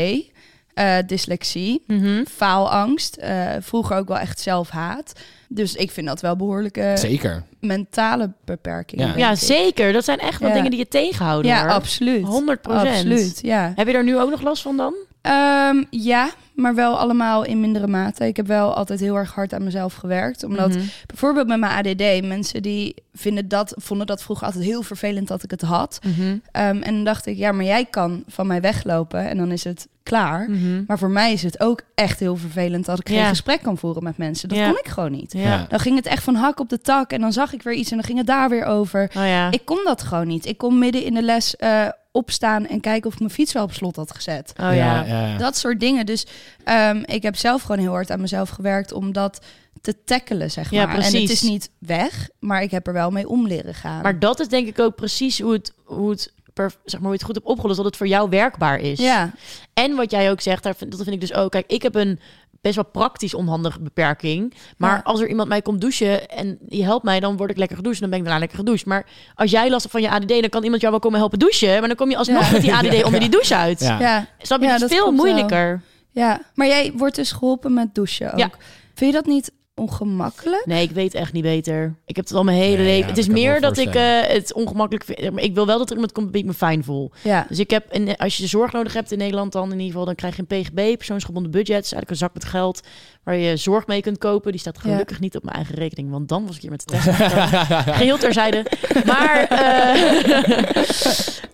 [0.74, 2.24] eh, dyslexie, Mhm.
[2.26, 5.14] faalangst, eh, vroeger ook wel echt zelfhaat.
[5.50, 7.44] Dus ik vind dat wel behoorlijke Zeker.
[7.60, 9.18] mentale beperkingen.
[9.18, 9.36] Ja.
[9.36, 9.94] zeker.
[9.94, 10.56] Dat zijn echt wel Ja.
[10.56, 11.52] dingen die je tegenhouden.
[11.52, 11.72] Ja, hoor.
[11.72, 12.26] absoluut.
[12.26, 12.88] 100%.
[12.88, 13.72] Absoluut, ja.
[13.76, 14.94] Heb je daar nu ook nog last van dan?
[15.22, 18.26] Ehm, ja, maar wel allemaal in mindere mate.
[18.28, 20.44] Ik heb wel altijd heel erg hard aan mezelf gewerkt.
[20.44, 20.84] Omdat Mhm.
[21.06, 25.44] bijvoorbeeld met mijn ADD, mensen die vinden dat, vonden dat vroeger altijd heel vervelend dat
[25.44, 26.00] ik het had.
[26.06, 26.38] Mhm.
[26.52, 29.64] Ehm, en dan dacht ik, ja, maar jij kan van mij weglopen en dan is
[29.64, 30.50] het klaar.
[30.50, 30.84] Mhm.
[30.88, 33.28] Maar voor mij is het ook echt heel vervelend dat ik geen Ja.
[33.28, 34.50] gesprek kan voeren met mensen.
[34.50, 34.70] Dat Ja.
[34.70, 35.32] kon ik gewoon niet.
[35.34, 35.66] Ja.
[35.70, 37.90] Dan ging het echt van hak op de tak en dan zag ik weer iets
[37.92, 39.04] en dan ging het daar weer over.
[39.18, 39.52] Oh ja.
[39.52, 40.46] Ik kon dat gewoon niet.
[40.46, 43.64] Ik kon midden in de les eh, opstaan en kijken of ik mijn fiets wel
[43.64, 44.54] op slot had gezet.
[44.62, 45.04] oh ja.
[45.04, 45.38] ja.
[45.38, 46.06] Dat soort dingen.
[46.06, 46.26] Dus
[46.64, 49.40] ehm, ik heb zelf gewoon heel hard aan mezelf gewerkt om dat
[49.82, 50.96] te tackelen, zeg Ja, maar.
[50.98, 54.02] En het is niet weg, maar ik heb er wel mee om leren gaan.
[54.02, 57.10] Maar dat is denk ik ook precies hoe het, hoe het, per, zeg maar, hoe
[57.10, 57.78] je het goed hebt opgelost.
[57.78, 59.00] Dat het voor jou werkbaar is.
[59.00, 59.32] ja,
[59.74, 61.52] En wat jij ook zegt, daar vind, dat vind ik dus ook.
[61.52, 62.20] Kijk, ik heb een
[62.62, 64.54] best wel praktisch onhandige beperking.
[64.78, 65.02] Maar Ja.
[65.04, 67.96] als er iemand mij komt douchen en die helpt mij, dan word ik lekker gedoucht.
[67.96, 68.86] En dan ben ik daarna lekker gedoucht.
[68.86, 71.40] Maar als jij last hebt van je ADD, dan kan iemand jou wel komen helpen
[71.40, 71.80] douchen.
[71.80, 72.52] Maar dan kom je alsnog Ja.
[72.52, 73.80] met die ADD onder die douche uit.
[73.80, 74.00] Ja.
[74.00, 74.28] ja.
[74.42, 74.66] Snap je?
[74.66, 75.14] Ja, dat is veel wel.
[75.14, 75.82] moeilijker.
[76.12, 78.40] Ja, maar jij wordt dus geholpen met douchen ook.
[78.40, 78.50] Ja.
[78.94, 80.66] Vind je dat niet ongemakkelijk?
[80.66, 81.96] Nee, ik weet echt niet beter.
[82.06, 83.02] Ik heb het al mijn hele Nee, leven.
[83.02, 85.32] ja, het is meer dat ik eh, het ongemakkelijk vind.
[85.32, 87.12] Maar ik wil wel dat er iemand komt die ik me fijn voel.
[87.24, 87.46] Ja.
[87.50, 90.06] Dus ik heb, een, als je zorg nodig hebt in Nederland dan in ieder geval,
[90.06, 91.68] dan krijg je een PGB, persoonsgebonden budget.
[91.70, 92.82] Is eigenlijk een zak met geld
[93.24, 94.52] waar je zorg mee kunt kopen.
[94.52, 96.94] Die staat gelukkig niet op mijn eigen rekening, want dan was ik hier met de
[96.94, 97.08] test.
[97.98, 98.66] Geheel terzijde.
[99.06, 100.76] Maar eh,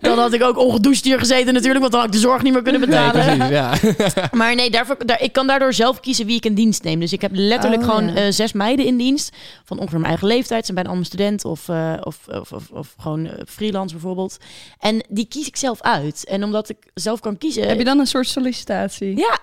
[0.00, 2.52] dan had ik ook ongedoucht hier gezeten natuurlijk, want dan had ik de zorg niet
[2.52, 3.36] meer kunnen Nee, betalen.
[3.36, 3.74] precies, ja.
[4.38, 7.00] Maar nee, daarvoor, daar, ik kan daardoor zelf kiezen wie ik in dienst neem.
[7.00, 8.14] Dus ik heb letterlijk Oh, gewoon ja.
[8.14, 9.36] eh, zes meiden in dienst.
[9.64, 10.58] Van ongeveer mijn eigen leeftijd.
[10.66, 14.36] Ze zijn bijna allemaal student of, eh, of, of, of, of gewoon freelance bijvoorbeeld.
[14.78, 16.24] En die kies ik zelf uit.
[16.24, 17.68] En omdat ik zelf kan kiezen...
[17.68, 19.16] Heb je dan een soort sollicitatie?
[19.16, 19.38] Ja,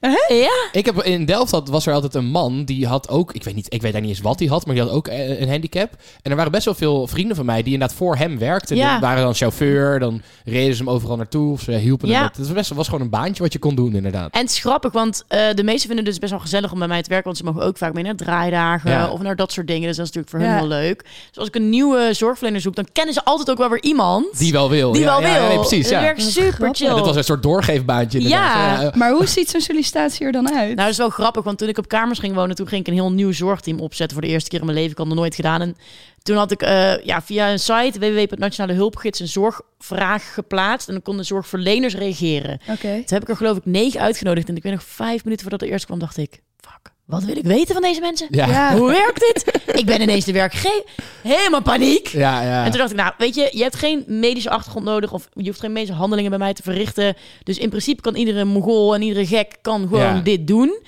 [0.00, 0.68] Ja?
[0.72, 3.54] Ik heb in Delft had, was er altijd een man die had ook, ik weet
[3.54, 5.48] niet, ik weet daar niet eens wat hij had, maar die had ook eh, een
[5.48, 5.90] handicap.
[6.22, 8.76] En er waren best wel veel vrienden van mij die inderdaad voor hem werkten.
[8.76, 8.90] Ja.
[8.92, 12.16] Die waren dan chauffeur, dan reden ze hem overal naartoe of ze hielpen hem.
[12.16, 12.22] Ja.
[12.22, 14.32] met- Het was, best, was gewoon een baantje wat je kon doen inderdaad.
[14.32, 16.78] En het is grappig, want eh, de meesten vinden het dus best wel gezellig om
[16.78, 17.26] bij mij te werken.
[17.26, 19.10] Want ze mogen ook vaak mee naar draaidagen Ja.
[19.10, 19.86] of naar dat soort dingen.
[19.88, 20.60] Dus dat is natuurlijk voor Ja.
[20.60, 21.02] hun heel leuk.
[21.28, 24.38] Dus als ik een nieuwe zorgverlener zoek, dan kennen ze altijd ook wel weer iemand
[24.38, 24.92] Die wel wil.
[24.92, 25.42] die ja, wel ja, wil.
[25.42, 26.76] ja, nee, precies, werkt Wat super grappig.
[26.78, 26.86] chill.
[26.88, 28.76] Ja, dat was een soort doorgeefbaantje inderdaad.
[28.78, 28.82] Ja.
[28.82, 30.64] Ja, Maar hoe ziet zo'n sollicitatie er dan uit?
[30.64, 32.86] Nou, dat is wel grappig, want toen ik op kamers ging wonen, toen ging ik
[32.86, 34.92] een heel nieuw zorgteam opzetten voor de eerste keer in mijn leven.
[34.92, 35.60] Ik had nog nooit gedaan.
[35.60, 35.76] En
[36.22, 40.88] toen had ik eh, ja, via een site, www.nationale hulpgids, een zorgvraag geplaatst.
[40.88, 42.60] En dan konden zorgverleners reageren.
[42.68, 42.92] Oké.
[42.94, 44.48] Toen heb ik er geloof ik negen uitgenodigd.
[44.48, 47.36] En ik weet nog vijf minuten voordat de eerste kwam, dacht ik, fuck, wat wil
[47.36, 48.26] ik weten van deze mensen?
[48.30, 48.46] Ja.
[48.46, 48.76] Ja.
[48.76, 49.60] Hoe werkt dit?
[49.80, 50.84] ik ben ineens de werkgever.
[51.22, 52.06] Helemaal paniek.
[52.08, 52.64] Ja, ja.
[52.64, 55.46] En toen dacht ik, nou, weet je, je hebt geen medische achtergrond nodig of je
[55.46, 57.14] hoeft geen medische handelingen bij mij te verrichten.
[57.42, 60.20] Dus in principe kan iedere mogol en iedere gek kan gewoon Ja.
[60.20, 60.78] dit doen.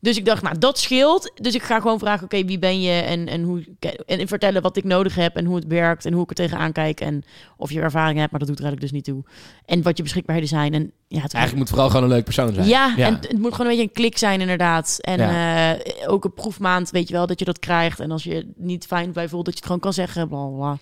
[0.00, 1.32] Dus ik dacht, nou, dat scheelt.
[1.34, 3.64] Dus ik ga gewoon vragen, oké, wie ben je en, en, hoe,
[4.06, 6.72] en vertellen wat ik nodig heb en hoe het werkt en hoe ik er tegenaan
[6.72, 7.24] kijk en
[7.56, 9.24] of je ervaring hebt, maar dat doet er eigenlijk dus niet toe.
[9.64, 10.74] En wat je beschikbaarheden zijn.
[10.74, 12.66] En ja, Eigenlijk moet vooral gewoon een leuk persoon zijn.
[12.68, 14.98] ja, en het moet gewoon een beetje een klik zijn inderdaad.
[15.00, 15.74] En Ja.
[15.76, 18.00] eh, ook een proefmaand, weet je wel, dat je dat krijgt.
[18.00, 20.28] En als je het niet fijn bij voelt, dat je het gewoon kan zeggen.
[20.28, 20.78] Bla, bla.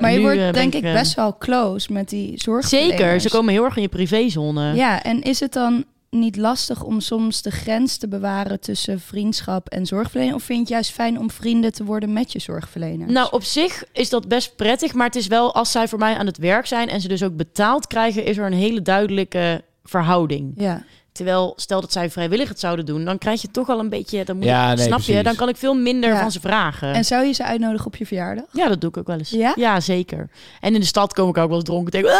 [0.00, 2.96] Maar je Nu, wordt eh, denk ik, eh, best wel close met die zorgverleners.
[2.96, 4.74] Zeker, ze komen heel erg in je privézone.
[4.74, 5.84] Ja, en is het dan
[6.16, 10.36] niet lastig om soms de grens te bewaren tussen vriendschap en zorgverlening?
[10.36, 13.12] Of vind je het juist fijn om vrienden te worden met je zorgverleners?
[13.12, 14.94] Nou, op zich is dat best prettig.
[14.94, 17.22] Maar het is wel, als zij voor mij aan het werk zijn en ze dus
[17.22, 20.52] ook betaald krijgen, is er een hele duidelijke verhouding.
[20.56, 23.88] Ja, Terwijl, stel dat zij vrijwillig het zouden doen, dan krijg je toch al een
[23.88, 25.22] beetje, dan moet Ja, ik- nee, snap je?
[25.22, 26.20] Dan kan ik veel minder Ja.
[26.20, 26.92] van ze vragen.
[26.94, 28.44] en zou je ze uitnodigen op je verjaardag?
[28.52, 29.30] Ja, dat doe ik ook wel eens.
[29.30, 29.80] Ja?
[29.80, 30.28] zeker.
[30.60, 32.10] En in de stad kom ik ook wel eens dronken tegen.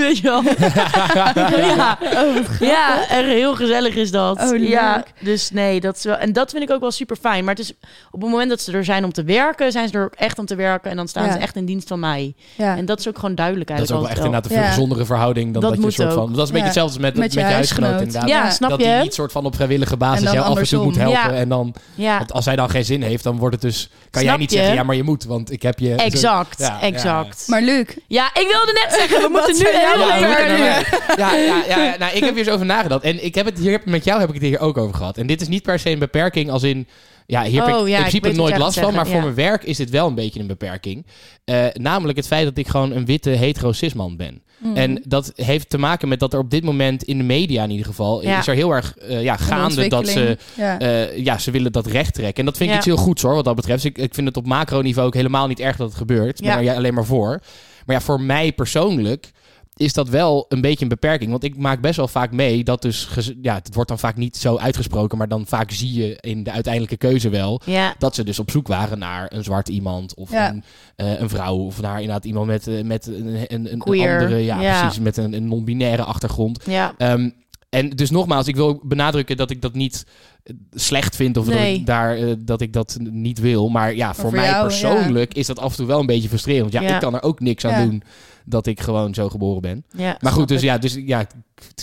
[0.00, 0.42] Weet je wel.
[1.76, 1.98] ja.
[2.60, 4.38] ja, en heel gezellig is dat.
[4.40, 4.68] Oh, leuk.
[4.68, 6.16] ja, dus nee, dat is wel.
[6.16, 7.44] En dat vind ik ook wel super fijn.
[7.44, 7.72] Maar het is
[8.10, 10.38] op het moment dat ze er zijn om te werken, zijn ze er ook echt
[10.38, 10.90] om te werken.
[10.90, 11.32] En dan staan Ja.
[11.32, 12.34] ze echt in dienst van mij.
[12.56, 14.60] Ja, En dat is ook gewoon duidelijk Dat is ook wel echt inderdaad een veel
[14.60, 14.68] Ja.
[14.68, 16.14] gezondere verhouding dan Dat dat, je soort ook.
[16.14, 16.32] van...
[16.32, 16.64] Dat is een beetje Ja.
[16.64, 18.05] hetzelfde met, Met met, je huisgenoot.
[18.06, 18.28] Inderdaad.
[18.28, 18.86] Ja, snap dat je?
[18.86, 21.20] die niet soort van op vrijwillige basis jou af en toe moet helpen.
[21.20, 21.32] Ja.
[21.32, 23.90] En dan, Ja, want als hij dan geen zin heeft, dan wordt het dus...
[24.10, 24.56] Kan jij niet je?
[24.56, 25.94] zeggen, ja, maar je moet, want ik heb je...
[25.94, 26.58] exact.
[26.58, 27.44] Ja, ja, exact.
[27.46, 30.84] maar Luc, Ja, ik wilde net zeggen, we moeten nu heel Ja, ja,
[31.16, 33.04] ja, ja, ja, nou, ik heb hier eens over nagedacht.
[33.04, 35.18] En ik heb het hier met jou heb ik het hier ook over gehad.
[35.18, 36.86] En dit is niet per se een beperking als in.
[37.26, 38.94] Ja, hier heb Oh, ik ja, in ik principe wat nooit last van.
[38.94, 41.06] Maar voor mijn werk is dit wel een beetje een beperking.
[41.44, 44.42] Eh, namelijk het feit dat ik gewoon een witte hetero cisman ben.
[44.58, 44.76] Mhm.
[44.76, 47.70] En dat heeft te maken met dat er op dit moment in de media in
[47.70, 48.22] ieder geval...
[48.22, 48.38] Ja.
[48.38, 50.38] is er heel erg eh, ja, gaande dat ze...
[50.54, 50.78] Ja.
[50.78, 52.38] eh, ja, ze willen dat recht trekken.
[52.38, 53.82] En dat vind ik iets heel goeds hoor, wat dat betreft.
[53.82, 56.44] Dus ik, ik vind het op macroniveau ook helemaal niet erg dat het gebeurt.
[56.44, 57.40] Er alleen maar voor.
[57.86, 59.30] Maar ja, voor mij persoonlijk
[59.76, 61.30] is dat wel een beetje een beperking.
[61.30, 63.08] Want ik maak best wel vaak mee dat dus...
[63.42, 65.18] Ja, het wordt dan vaak niet zo uitgesproken...
[65.18, 67.60] maar dan vaak zie je in de uiteindelijke keuze wel...
[67.64, 70.14] Ja, dat ze dus op zoek waren naar een zwart iemand...
[70.14, 70.48] of Ja.
[70.50, 70.62] een,
[70.96, 71.56] eh, een vrouw...
[71.56, 74.36] of naar inderdaad iemand met, eh, met een, een, een, andere...
[74.36, 74.80] Ja, Ja.
[74.80, 76.62] precies, met een, een non-binaire achtergrond.
[76.66, 76.94] ja.
[76.98, 77.30] Ehm,
[77.68, 80.06] en dus nogmaals, ik wil benadrukken dat ik dat niet
[80.42, 83.68] eh, slecht vind of dat, ik daar, dat ik dat niet wil.
[83.68, 86.28] Maar ja, voor, voor mij jou, persoonlijk is dat af en toe wel een beetje
[86.28, 86.72] frustrerend.
[86.72, 86.94] Ja, Ja.
[86.94, 87.84] ik kan er ook niks aan Ja.
[87.86, 88.02] doen
[88.48, 89.84] dat ik gewoon zo geboren ben.
[89.96, 90.64] ja Maar goed, dus ik.
[90.64, 91.26] ja, dus ja,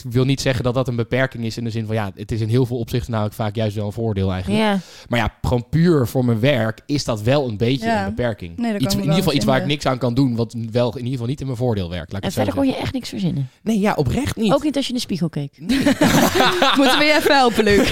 [0.04, 2.32] ik wil niet zeggen dat dat een beperking is in de zin van ja, het
[2.32, 4.62] is in heel veel opzichten namelijk vaak juist wel een voordeel eigenlijk.
[4.62, 4.78] Ja.
[5.10, 8.04] Maar ja, gewoon puur voor mijn werk is dat wel een beetje Ja.
[8.06, 8.58] een beperking.
[8.58, 10.98] Nee, iets, in ieder geval iets waar ik niks aan kan doen, wat wel in
[10.98, 12.12] ieder geval niet in mijn voordeel werkt.
[12.12, 13.50] Laat ik En verder kon je echt niks verzinnen.
[13.62, 14.54] Nee, ja, oprecht niet.
[14.54, 15.52] Ook niet als je in de spiegel keek.
[16.78, 17.90] Moeten we je even helpen, Luc?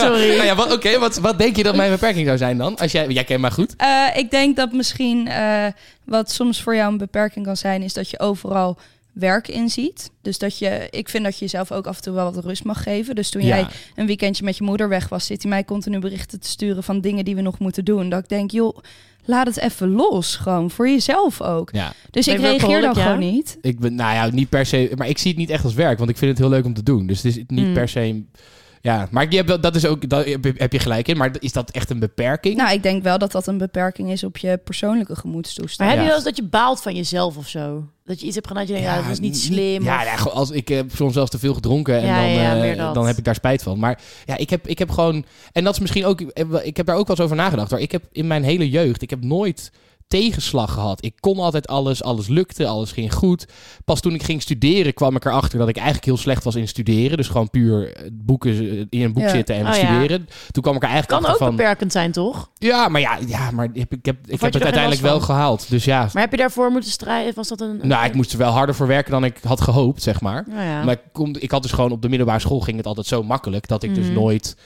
[0.00, 0.28] Sorry.
[0.36, 2.76] Nou ja, wat- Oké, wat, wat denk je dat mijn beperking zou zijn dan?
[2.76, 3.74] Als jij, jij kent mij goed.
[3.76, 5.66] Eh, ik denk dat misschien eh,
[6.04, 8.78] wat soms voor jou een beperking kan zijn, is dat je overal
[9.12, 10.10] werk in ziet.
[10.22, 12.64] Dus dat je, ik vind dat je jezelf ook af en toe wel wat rust
[12.64, 13.14] mag geven.
[13.14, 13.48] Dus toen Ja.
[13.48, 16.82] jij een weekendje met je moeder weg was, zit hij mij continu berichten te sturen
[16.82, 18.08] van dingen die we nog moeten doen.
[18.08, 18.78] Dat ik denk, joh,
[19.24, 21.70] laat het even los, gewoon voor jezelf ook.
[21.72, 23.02] Ja, Dus Ben ik reageer dan ja?
[23.02, 23.58] gewoon niet.
[23.60, 25.98] ik ben, nou ja, niet per se, maar ik zie het niet echt als werk,
[25.98, 27.06] want ik vind het heel leuk om te doen.
[27.06, 27.72] Dus het is niet Mm.
[27.74, 28.22] per se,
[28.84, 30.24] ja, maar je hebt, wel- dat is ook, dat
[30.56, 32.56] heb, je- gelijk in, maar is dat echt een beperking?
[32.56, 35.78] Nou, ik denk wel dat dat een beperking is op je persoonlijke gemoedstoestand.
[35.78, 37.84] Maar heb je wel eens dat je baalt van jezelf of zo?
[38.04, 39.82] Dat je iets hebt gedaan dat je denkt, ja, dat was niet slim.
[39.84, 42.30] Ja, of- ja, gewoon als ik heb soms zelfs te veel gedronken en Ja, dan,
[42.30, 43.78] ja, eh, dan heb ik daar spijt van.
[43.78, 46.20] Maar ja, ik heb, ik heb gewoon, en dat is misschien ook,
[46.62, 47.80] ik heb daar ook wel eens over nagedacht hoor.
[47.80, 49.72] Ik heb in mijn hele jeugd, ik heb nooit
[50.08, 51.04] tegenslag gehad.
[51.04, 53.46] Ik kon altijd alles, alles lukte, alles ging goed.
[53.84, 56.68] Pas toen ik ging studeren kwam ik erachter dat ik eigenlijk heel slecht was in
[56.68, 57.16] studeren.
[57.16, 59.28] Dus gewoon puur eh, boeken eh, in een boek Ja.
[59.28, 59.74] zitten en Oh ja.
[59.74, 60.28] studeren.
[60.50, 61.56] Toen kwam ik er eigenlijk Kan ook van...
[61.56, 62.50] beperkend zijn, toch?
[62.54, 65.70] Ja, maar ja, ja maar ik heb, ik heb, ik heb het uiteindelijk wel gehaald.
[65.70, 67.34] Dus ja, Maar heb je daarvoor moeten strijden?
[67.34, 67.80] Was dat een...
[67.82, 70.44] nou, ik moest er wel harder voor werken dan ik had gehoopt, zeg maar.
[70.50, 70.82] Ja.
[70.84, 73.22] Maar ik, kon, ik had dus gewoon op de middelbare school ging het altijd zo
[73.22, 74.14] makkelijk dat ik dus Mhm.
[74.14, 74.56] nooit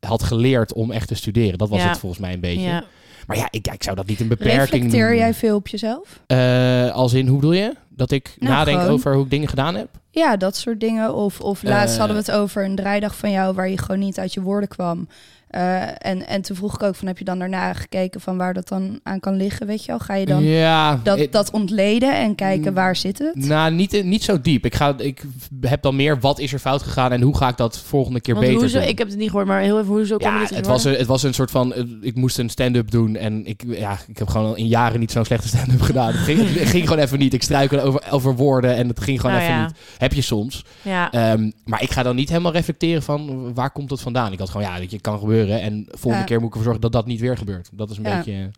[0.00, 1.58] had geleerd om echt te studeren.
[1.58, 2.84] Dat was het volgens mij een beetje.
[3.28, 5.16] Maar ja, ik, ik zou dat niet een beperking Reflecteer noemen.
[5.18, 6.20] jij veel op jezelf?
[6.26, 7.74] Eh, als in, hoe bedoel je?
[7.88, 9.88] Dat ik Nou, nadenk gewoon- over hoe ik dingen gedaan heb?
[10.10, 11.14] Ja, dat soort dingen.
[11.14, 11.98] Of, of laatst Eh.
[11.98, 14.68] hadden we het over een draaidag van jou waar je gewoon niet uit je woorden
[14.68, 15.08] kwam.
[15.48, 18.54] Eh, en, en toen vroeg ik ook van, heb je dan daarna gekeken van waar
[18.54, 19.98] dat dan aan kan liggen, weet je wel?
[19.98, 23.34] Ga je dan ja, dat, dat ontleden en kijken Mm, waar zit het?
[23.34, 24.64] Nou, niet, niet zo diep.
[24.64, 25.22] Ik, ga, ik
[25.60, 28.34] heb dan meer wat is er fout gegaan en hoe ga ik dat volgende keer
[28.34, 28.88] Want beter hoezo, doen.
[28.88, 30.68] ik heb het niet gehoord, maar heel even, hoezo Ja, het orde?
[30.68, 31.74] was, een, het was een soort van...
[31.74, 35.00] eh, Ik moest een stand-up doen en ik, ja, ik heb gewoon al in jaren
[35.00, 36.12] niet zo'n slechte stand-up gedaan.
[36.12, 37.34] Het ging, het ging gewoon even niet.
[37.34, 39.66] Ik struikelde over, over woorden en het ging gewoon Nou even ja.
[39.66, 39.76] niet.
[39.98, 40.64] Heb je soms.
[40.82, 41.10] Ja.
[41.12, 44.32] Ehm, maar ik ga dan niet helemaal reflecteren van waar komt het vandaan.
[44.32, 45.37] Ik had gewoon, ja, weet je, kan gebeuren.
[45.46, 47.68] En volgende keer moet ik ervoor zorgen dat dat niet weer gebeurt.
[47.72, 48.50] Dat is een beetje...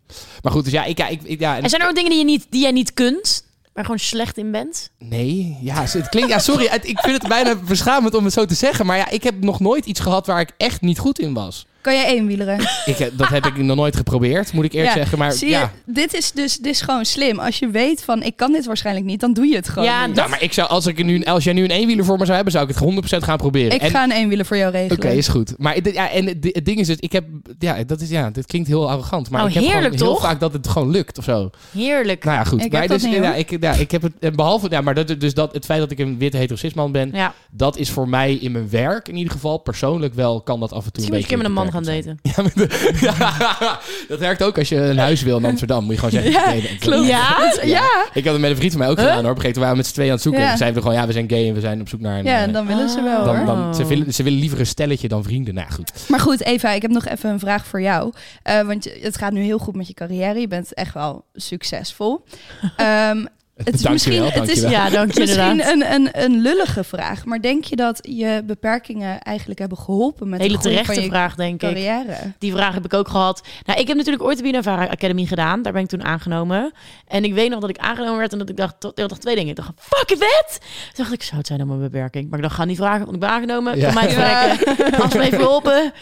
[0.43, 0.99] Maar goed, dus ja, ik...
[0.99, 2.71] Ja, ik, ik- ja, en- En zijn er ook dingen die, je niet, die jij
[2.73, 4.91] niet kunt, maar gewoon slecht in bent?
[4.99, 6.31] Nee, ja, het klinkt...
[6.31, 8.87] Ja, sorry, het- ik vind het bijna beschamend om het zo te zeggen.
[8.87, 11.67] Maar ja, ik heb nog nooit iets gehad waar ik echt niet goed in was.
[11.81, 12.59] Kan je eenwieleren?
[12.85, 15.19] Ik, eh, dat heb ik nog nooit geprobeerd, moet ik eerlijk Ja, zeggen.
[15.19, 15.73] Maar Zie je, ja...
[15.87, 17.39] dit is dus dit is gewoon slim.
[17.39, 20.07] Als je weet van, ik kan dit waarschijnlijk niet, dan doe je het gewoon Ja,
[20.07, 20.17] niet.
[20.17, 22.23] Nou, maar ik zou, als, ik er nu, als jij nu een eenwieler voor me
[22.25, 23.73] zou hebben, zou ik het 100% gaan proberen.
[23.73, 24.97] Ik En- ga een eenwieler voor jou regelen.
[24.97, 25.55] Oké, is goed.
[25.59, 27.25] Maar het- ja, en het, ding is dus, ik heb,
[27.59, 30.15] ja, dat is, ja, dit klinkt heel arrogant, maar Nou, ik heb heerlijk, gewoon heel
[30.21, 30.23] toch?
[30.31, 31.51] vaak dat het gewoon lukt of zo.
[31.73, 32.25] Heerlijk.
[32.25, 32.65] Nou ja, goed.
[32.65, 34.81] Ik maar heb dat dus, niet, ja, ik, ja, ik heb het, en behalve, ja,
[34.81, 37.91] maar dat, dus dat, het feit dat ik een witte heterocisman ben, Ja, dat is
[37.91, 41.03] voor mij in mijn werk in ieder geval persoonlijk wel, kan dat af en toe
[41.03, 42.19] misschien een beetje een man gaan daten.
[42.37, 45.95] Ja, maar de- ja, dat werkt ook als je een huis wil in Amsterdam, moet
[45.95, 46.57] je gewoon zeggen.
[46.63, 47.07] Ja, klopt.
[47.07, 47.53] Ja?
[47.63, 49.07] Ja, Ik had het met een vriend van mij ook Huh?
[49.07, 49.31] gedaan hoor.
[49.31, 50.43] Op een gegeven moment waren we met z'n tweeën aan het zoeken.
[50.43, 50.51] Ja.
[50.51, 52.25] En zeiden we gewoon, ja, we zijn gay en we zijn op zoek naar een...
[52.25, 53.47] ja, eh, dan willen ze wel dan, hoor.
[53.47, 55.55] dan, ze, willen, ze willen liever een stelletje dan vrienden.
[55.55, 55.93] Nou goed.
[56.09, 58.13] Maar goed, Eva, ik heb nog even een vraag voor jou.
[58.43, 60.41] Eh, want je- het gaat nu heel goed met je carrière.
[60.41, 62.25] Je bent echt wel succesvol.
[62.77, 63.25] Ehm,
[63.65, 64.61] het is Dankjewel, misschien, het is.
[64.71, 65.73] Ja, dank je misschien inderdaad.
[65.73, 67.25] een, een, een lullige vraag.
[67.25, 71.09] Maar denk je dat je beperkingen eigenlijk hebben geholpen met Hele de terechte van je
[71.09, 71.59] vraag, denk ik.
[71.69, 72.17] carrière?
[72.39, 73.43] Die vraag heb ik ook gehad.
[73.67, 75.63] Nou, ik heb natuurlijk ooit de Binavara Academy gedaan.
[75.63, 76.73] Daar ben ik toen aangenomen.
[77.09, 79.21] En ik weet nog dat ik aangenomen werd en dat ik dacht, tot- ik dacht
[79.21, 79.51] twee dingen.
[79.51, 80.59] Ik dacht, fuck it, vet!
[80.61, 82.29] Toen dacht ik, zou het zijn dan mijn beperking?
[82.31, 83.77] Maar ik dacht, ga niet vragen, want ik ben aangenomen.
[83.79, 83.85] Ja.
[83.85, 84.55] Kan mij Ja.
[84.57, 85.01] verrekken.
[85.03, 85.93] Als me even geholpen.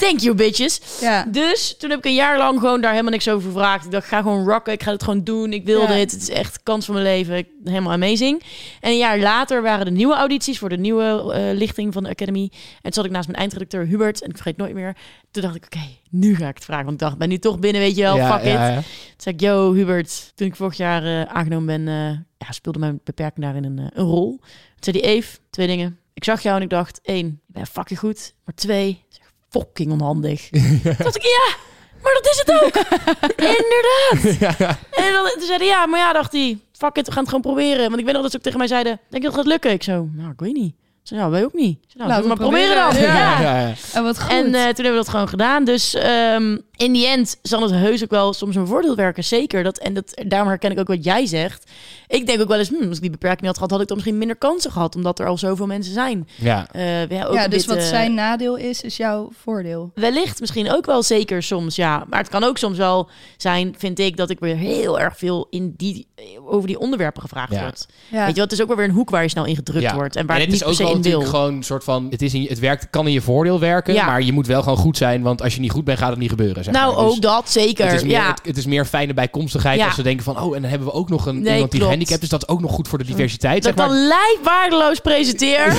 [0.00, 0.80] Thank you, bitches.
[1.00, 1.24] Ja.
[1.28, 3.84] Dus toen heb ik een jaar lang gewoon daar helemaal niks over gevraagd.
[3.84, 4.72] Ik dacht, ga gewoon rocken.
[4.72, 5.52] Ik ga het gewoon doen.
[5.52, 5.86] Ik wil Ja.
[5.86, 6.10] dit.
[6.12, 7.46] Het is echt kans van mijn leven.
[7.64, 8.42] Helemaal amazing.
[8.80, 12.08] En een jaar later waren de nieuwe audities voor de nieuwe eh, lichting van de
[12.08, 12.48] Academy.
[12.52, 14.22] En toen zat ik naast mijn eindredacteur Hubert.
[14.22, 14.96] En ik vergeet nooit meer.
[15.30, 16.84] Toen dacht ik, oké, nu ga ik het vragen.
[16.84, 18.16] Want ik dacht, ben nu toch binnen, weet je wel.
[18.16, 18.52] ja, fuck it.
[18.52, 18.74] ja.
[18.74, 18.84] Toen
[19.16, 21.94] zei ik, yo Hubert, toen ik vorig jaar eh, aangenomen ben,
[22.38, 24.36] ja, speelde mijn beperking daarin een, een rol.
[24.38, 25.98] Toen zei die Eve, twee dingen.
[26.14, 28.34] Ik zag jou en ik dacht, één, je bent fucking goed.
[28.44, 30.48] Maar twee, zeg, fucking onhandig.
[30.50, 31.56] Toen dacht ik, ja,
[32.02, 32.76] maar dat is het ook.
[33.58, 34.38] Inderdaad.
[34.38, 34.78] Ja, ja.
[34.90, 37.32] En dan, toen zei hij, ja, maar ja, dacht hij, fuck it, we gaan het
[37.32, 37.84] gewoon proberen.
[37.88, 39.46] Want ik weet nog dat ze ook tegen mij zeiden, denk je dat het gaat
[39.46, 39.70] lukken?
[39.70, 40.74] Ik zo, nou, ik weet niet.
[41.04, 41.78] Zei, nou, wij ook niet.
[41.94, 43.06] Nou, Laten we maar proberen, proberen.
[43.14, 43.16] dan.
[43.16, 43.40] Ja.
[43.40, 43.58] Ja.
[43.66, 43.74] Ja.
[43.92, 44.30] En wat goed.
[44.30, 45.64] En eh, toen hebben we dat gewoon gedaan.
[45.64, 49.24] Dus ehm, in die end zal het heus ook wel soms een voordeel werken.
[49.24, 49.62] Zeker.
[49.62, 51.70] Dat, en dat, daarom herken ik ook wat jij zegt.
[52.08, 53.86] Ik denk ook wel eens, hmm, als ik die beperking niet had gehad, had ik
[53.86, 54.96] dan misschien minder kansen gehad.
[54.96, 56.28] Omdat er al zoveel mensen zijn.
[56.34, 56.66] Ja.
[56.72, 59.90] Eh, ja, ook ja, dus dit, wat eh, zijn nadeel is, is jouw voordeel.
[59.94, 62.04] Wellicht misschien ook wel zeker soms, ja.
[62.08, 65.46] Maar het kan ook soms wel zijn, vind ik, dat ik weer heel erg veel
[65.50, 66.06] in die,
[66.46, 67.60] over die onderwerpen gevraagd Ja.
[67.62, 67.86] word.
[68.10, 68.18] Ja.
[68.18, 69.82] Weet je wel, het is ook wel weer een hoek waar je snel in gedrukt
[69.82, 69.94] Ja.
[69.94, 70.16] wordt.
[70.16, 71.20] En waar en het niet is per ook se wel in wil.
[71.20, 72.06] gewoon een soort van...
[72.10, 74.06] Het, is in, het werkt, kan in je voordeel werken, Ja.
[74.06, 75.22] maar je moet wel gewoon goed zijn.
[75.22, 76.64] Want als je niet goed bent, gaat het niet gebeuren.
[76.64, 77.04] Zeg nou, maar.
[77.04, 77.84] Dus ook dat, zeker.
[77.86, 78.28] Het is, meer, ja.
[78.30, 79.86] het, het is meer fijne bijkomstigheid Ja.
[79.86, 80.40] als ze denken van...
[80.40, 82.28] Oh, en dan hebben we ook nog een, Nee, iemand die gehandicapt is.
[82.28, 83.62] Dat is ook nog goed voor de diversiteit.
[83.62, 83.96] dat ik zeg maar.
[83.98, 85.66] dan lijf waardeloos presenteer,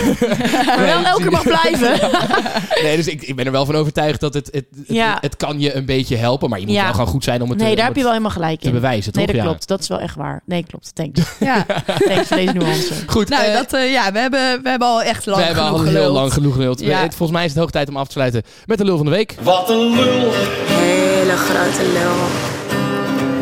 [0.66, 1.99] maar wel Nee, elke keer mag blijven.
[2.84, 5.18] Nee, dus ik, ik ben er wel van overtuigd dat het, het, het, Ja.
[5.22, 6.49] het kan je een beetje helpen.
[6.49, 6.84] Maar je moet Ja.
[6.84, 8.59] wel gewoon goed zijn om het, Nee, te, daar om heb je wel helemaal gelijk
[8.59, 8.74] te in.
[8.74, 9.26] bewijzen, toch?
[9.26, 9.49] Nee, dat Ja.
[9.49, 9.68] klopt.
[9.68, 10.41] Dat is wel echt waar.
[10.45, 10.95] Nee, klopt.
[10.95, 11.22] Thanks.
[11.39, 11.66] Ja.
[12.07, 12.93] Thanks voor deze nuance.
[13.07, 15.63] Goed, Nou, eh, dat, eh, ja, we hebben, we hebben al echt lang we hebben
[15.63, 16.15] genoeg al heel geluld.
[16.15, 16.79] lang genoeg geluld.
[16.79, 16.99] Ja.
[16.99, 19.11] Volgens mij is het hoog tijd om af te sluiten met de lul van de
[19.11, 19.35] week.
[19.41, 20.31] Wat een lul,
[20.67, 22.17] Hele grote lul.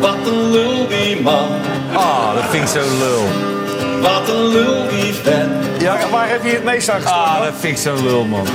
[0.00, 1.48] wat een lul die man.
[1.92, 3.22] Ah, dat vind ik zo lul.
[4.00, 5.73] Wat een lul die vent.
[5.84, 8.46] Ja, waar heb je het meest aan Ah, dat vind ik zo lul, man.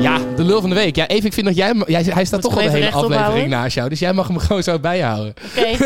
[0.00, 0.96] Ja, de lul van de week.
[0.96, 1.74] Ja, even, ik vind dat jij...
[1.86, 3.48] jij hij staat toch al de hele aflevering houden?
[3.48, 3.88] naast jou.
[3.88, 5.34] Dus jij mag hem gewoon zo bijhouden.
[5.56, 5.66] Oké.
[5.66, 5.78] Ja,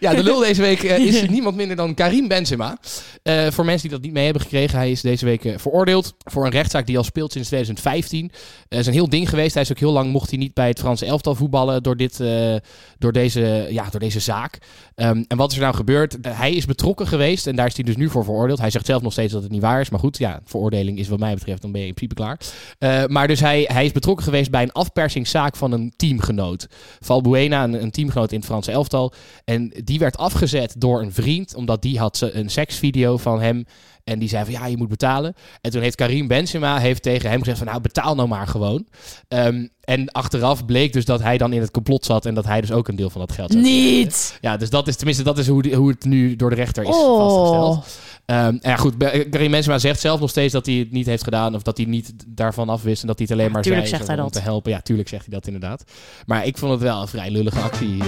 [0.00, 2.78] Ja, de lul deze week eh, is niemand minder dan Karim Benzema.
[3.22, 6.14] Eh, voor mensen die dat niet mee hebben gekregen, hij is deze week eh, veroordeeld
[6.18, 8.30] voor een rechtszaak die al speelt sinds 2015.
[8.68, 9.54] Het is een heel ding geweest.
[9.54, 12.20] Hij is ook heel lang mocht hij niet bij het Franse elftal voetballen door, dit,
[12.20, 12.54] eh,
[12.98, 14.58] door, deze, ja, door deze zaak.
[14.94, 16.16] Ehm, en wat is er nou gebeurd?
[16.28, 18.58] Hij is betrokken geweest en daar is hij dus nu voor veroordeeld.
[18.58, 19.90] Hij zegt zelf nog steeds dat het niet waar is.
[19.90, 22.40] Maar goed, ja, veroordeling is wat mij betreft, dan ben je in principe klaar.
[22.78, 26.66] Eh, maar dus hij, hij is betrokken geweest bij een afpersingszaak van een teamgenoot.
[27.00, 29.12] Valbuena, een, een teamgenoot in het Franse elftal.
[29.44, 33.64] En die werd afgezet door een vriend, omdat die had ze- een seksvideo van hem.
[34.04, 35.34] En die zei van ja, je moet betalen.
[35.60, 38.86] En toen heeft Karim Benzema heeft tegen hem gezegd van nou, betaal nou maar gewoon.
[39.28, 42.60] Ehm, en achteraf bleek dus dat hij dan in het complot zat en dat hij
[42.60, 43.54] dus ook een deel van dat geld.
[43.54, 44.38] Niet.
[44.40, 46.82] Ja, dus dat is tenminste dat is hoe, die- hoe het nu door de rechter
[46.84, 47.16] is Oh.
[47.18, 47.98] vastgesteld.
[48.26, 48.94] Ehm, en ja, goed,
[49.30, 51.86] Karim Benzema zegt zelf nog steeds dat hij het niet heeft gedaan of dat hij
[51.86, 54.24] niet daarvan afwist en dat hij het alleen Ja, maar tuurlijk zei zegt hij om
[54.24, 54.32] dat.
[54.32, 54.70] te helpen.
[54.72, 55.84] Ja, tuurlijk zegt hij dat inderdaad.
[56.26, 58.00] Maar ik vond het wel een vrij lullige actie.
[58.02, 58.06] eh,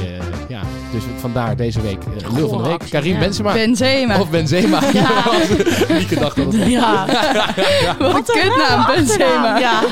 [0.48, 0.60] ja,
[0.92, 2.90] dus vandaar deze week eh, lul van de week.
[2.90, 3.18] Karim ja.
[3.18, 4.20] Benzema Benzema.
[4.20, 4.80] of Benzema.
[4.92, 5.02] Ja.
[6.20, 7.06] Dacht dat het Ja.
[7.98, 9.58] Wat een kutnaam, Benzema.
[9.58, 9.80] Ja.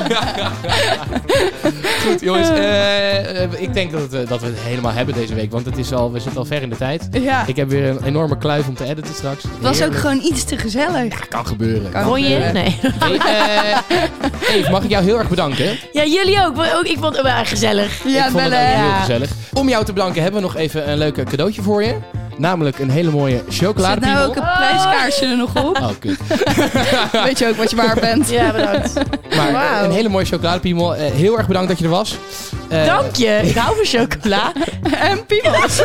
[2.07, 2.49] goed, jongens.
[2.49, 5.93] eh, ik denk dat, het, dat we het helemaal hebben deze week, want het is
[5.93, 7.09] al, we zitten al ver in de tijd.
[7.11, 9.43] Ja, Ik heb weer een enorme kluif om te editen straks.
[9.43, 9.95] het was ook.
[10.13, 11.29] Gewoon iets te gezellig.
[11.29, 11.91] Kan gebeuren.
[11.91, 12.27] Kan Won je?
[12.29, 12.53] gebeuren.
[12.55, 12.79] Nee.
[12.99, 13.73] Hey,
[14.49, 15.79] eh, Eve, mag ik jou heel erg bedanken?
[15.93, 16.57] Ja, jullie ook.
[16.77, 18.01] ook ik vond het wel erg gezellig.
[18.05, 18.99] Ja, ik vond het wel, heel Ja.
[19.01, 19.31] gezellig.
[19.53, 21.95] Om jou te bedanken hebben we nog even een leuk cadeautje voor je.
[22.37, 24.17] Namelijk een hele mooie Zet chocoladepiemel.
[24.19, 25.77] nou ook een prijskaarsje er nog op?
[25.79, 26.19] Oh, kut.
[27.25, 28.31] Weet je ook wat je waard bent?
[28.31, 28.93] Ja, bedankt.
[29.37, 29.85] Maar Wauw.
[29.85, 30.97] een hele mooie chocoladepiemel.
[30.97, 32.17] Eh, heel erg bedankt dat je er was.
[32.73, 33.41] Eh, Dank je.
[33.43, 34.53] Ik hou van chocola.
[34.99, 35.77] En piemels.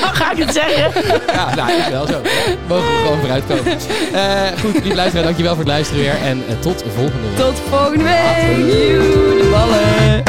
[0.00, 1.04] Ja, ga ik het zeggen.
[1.32, 2.20] Ja, nou, is wel zo.
[2.68, 3.64] Mogen we gewoon vooruitkomen.
[4.12, 6.14] Eh goed, lieve luisteraar, dankjewel voor het luisteren weer.
[6.22, 7.36] En eh, tot volgende week.
[7.36, 8.56] Tot volgende week.
[8.56, 10.22] Joe, de ballen.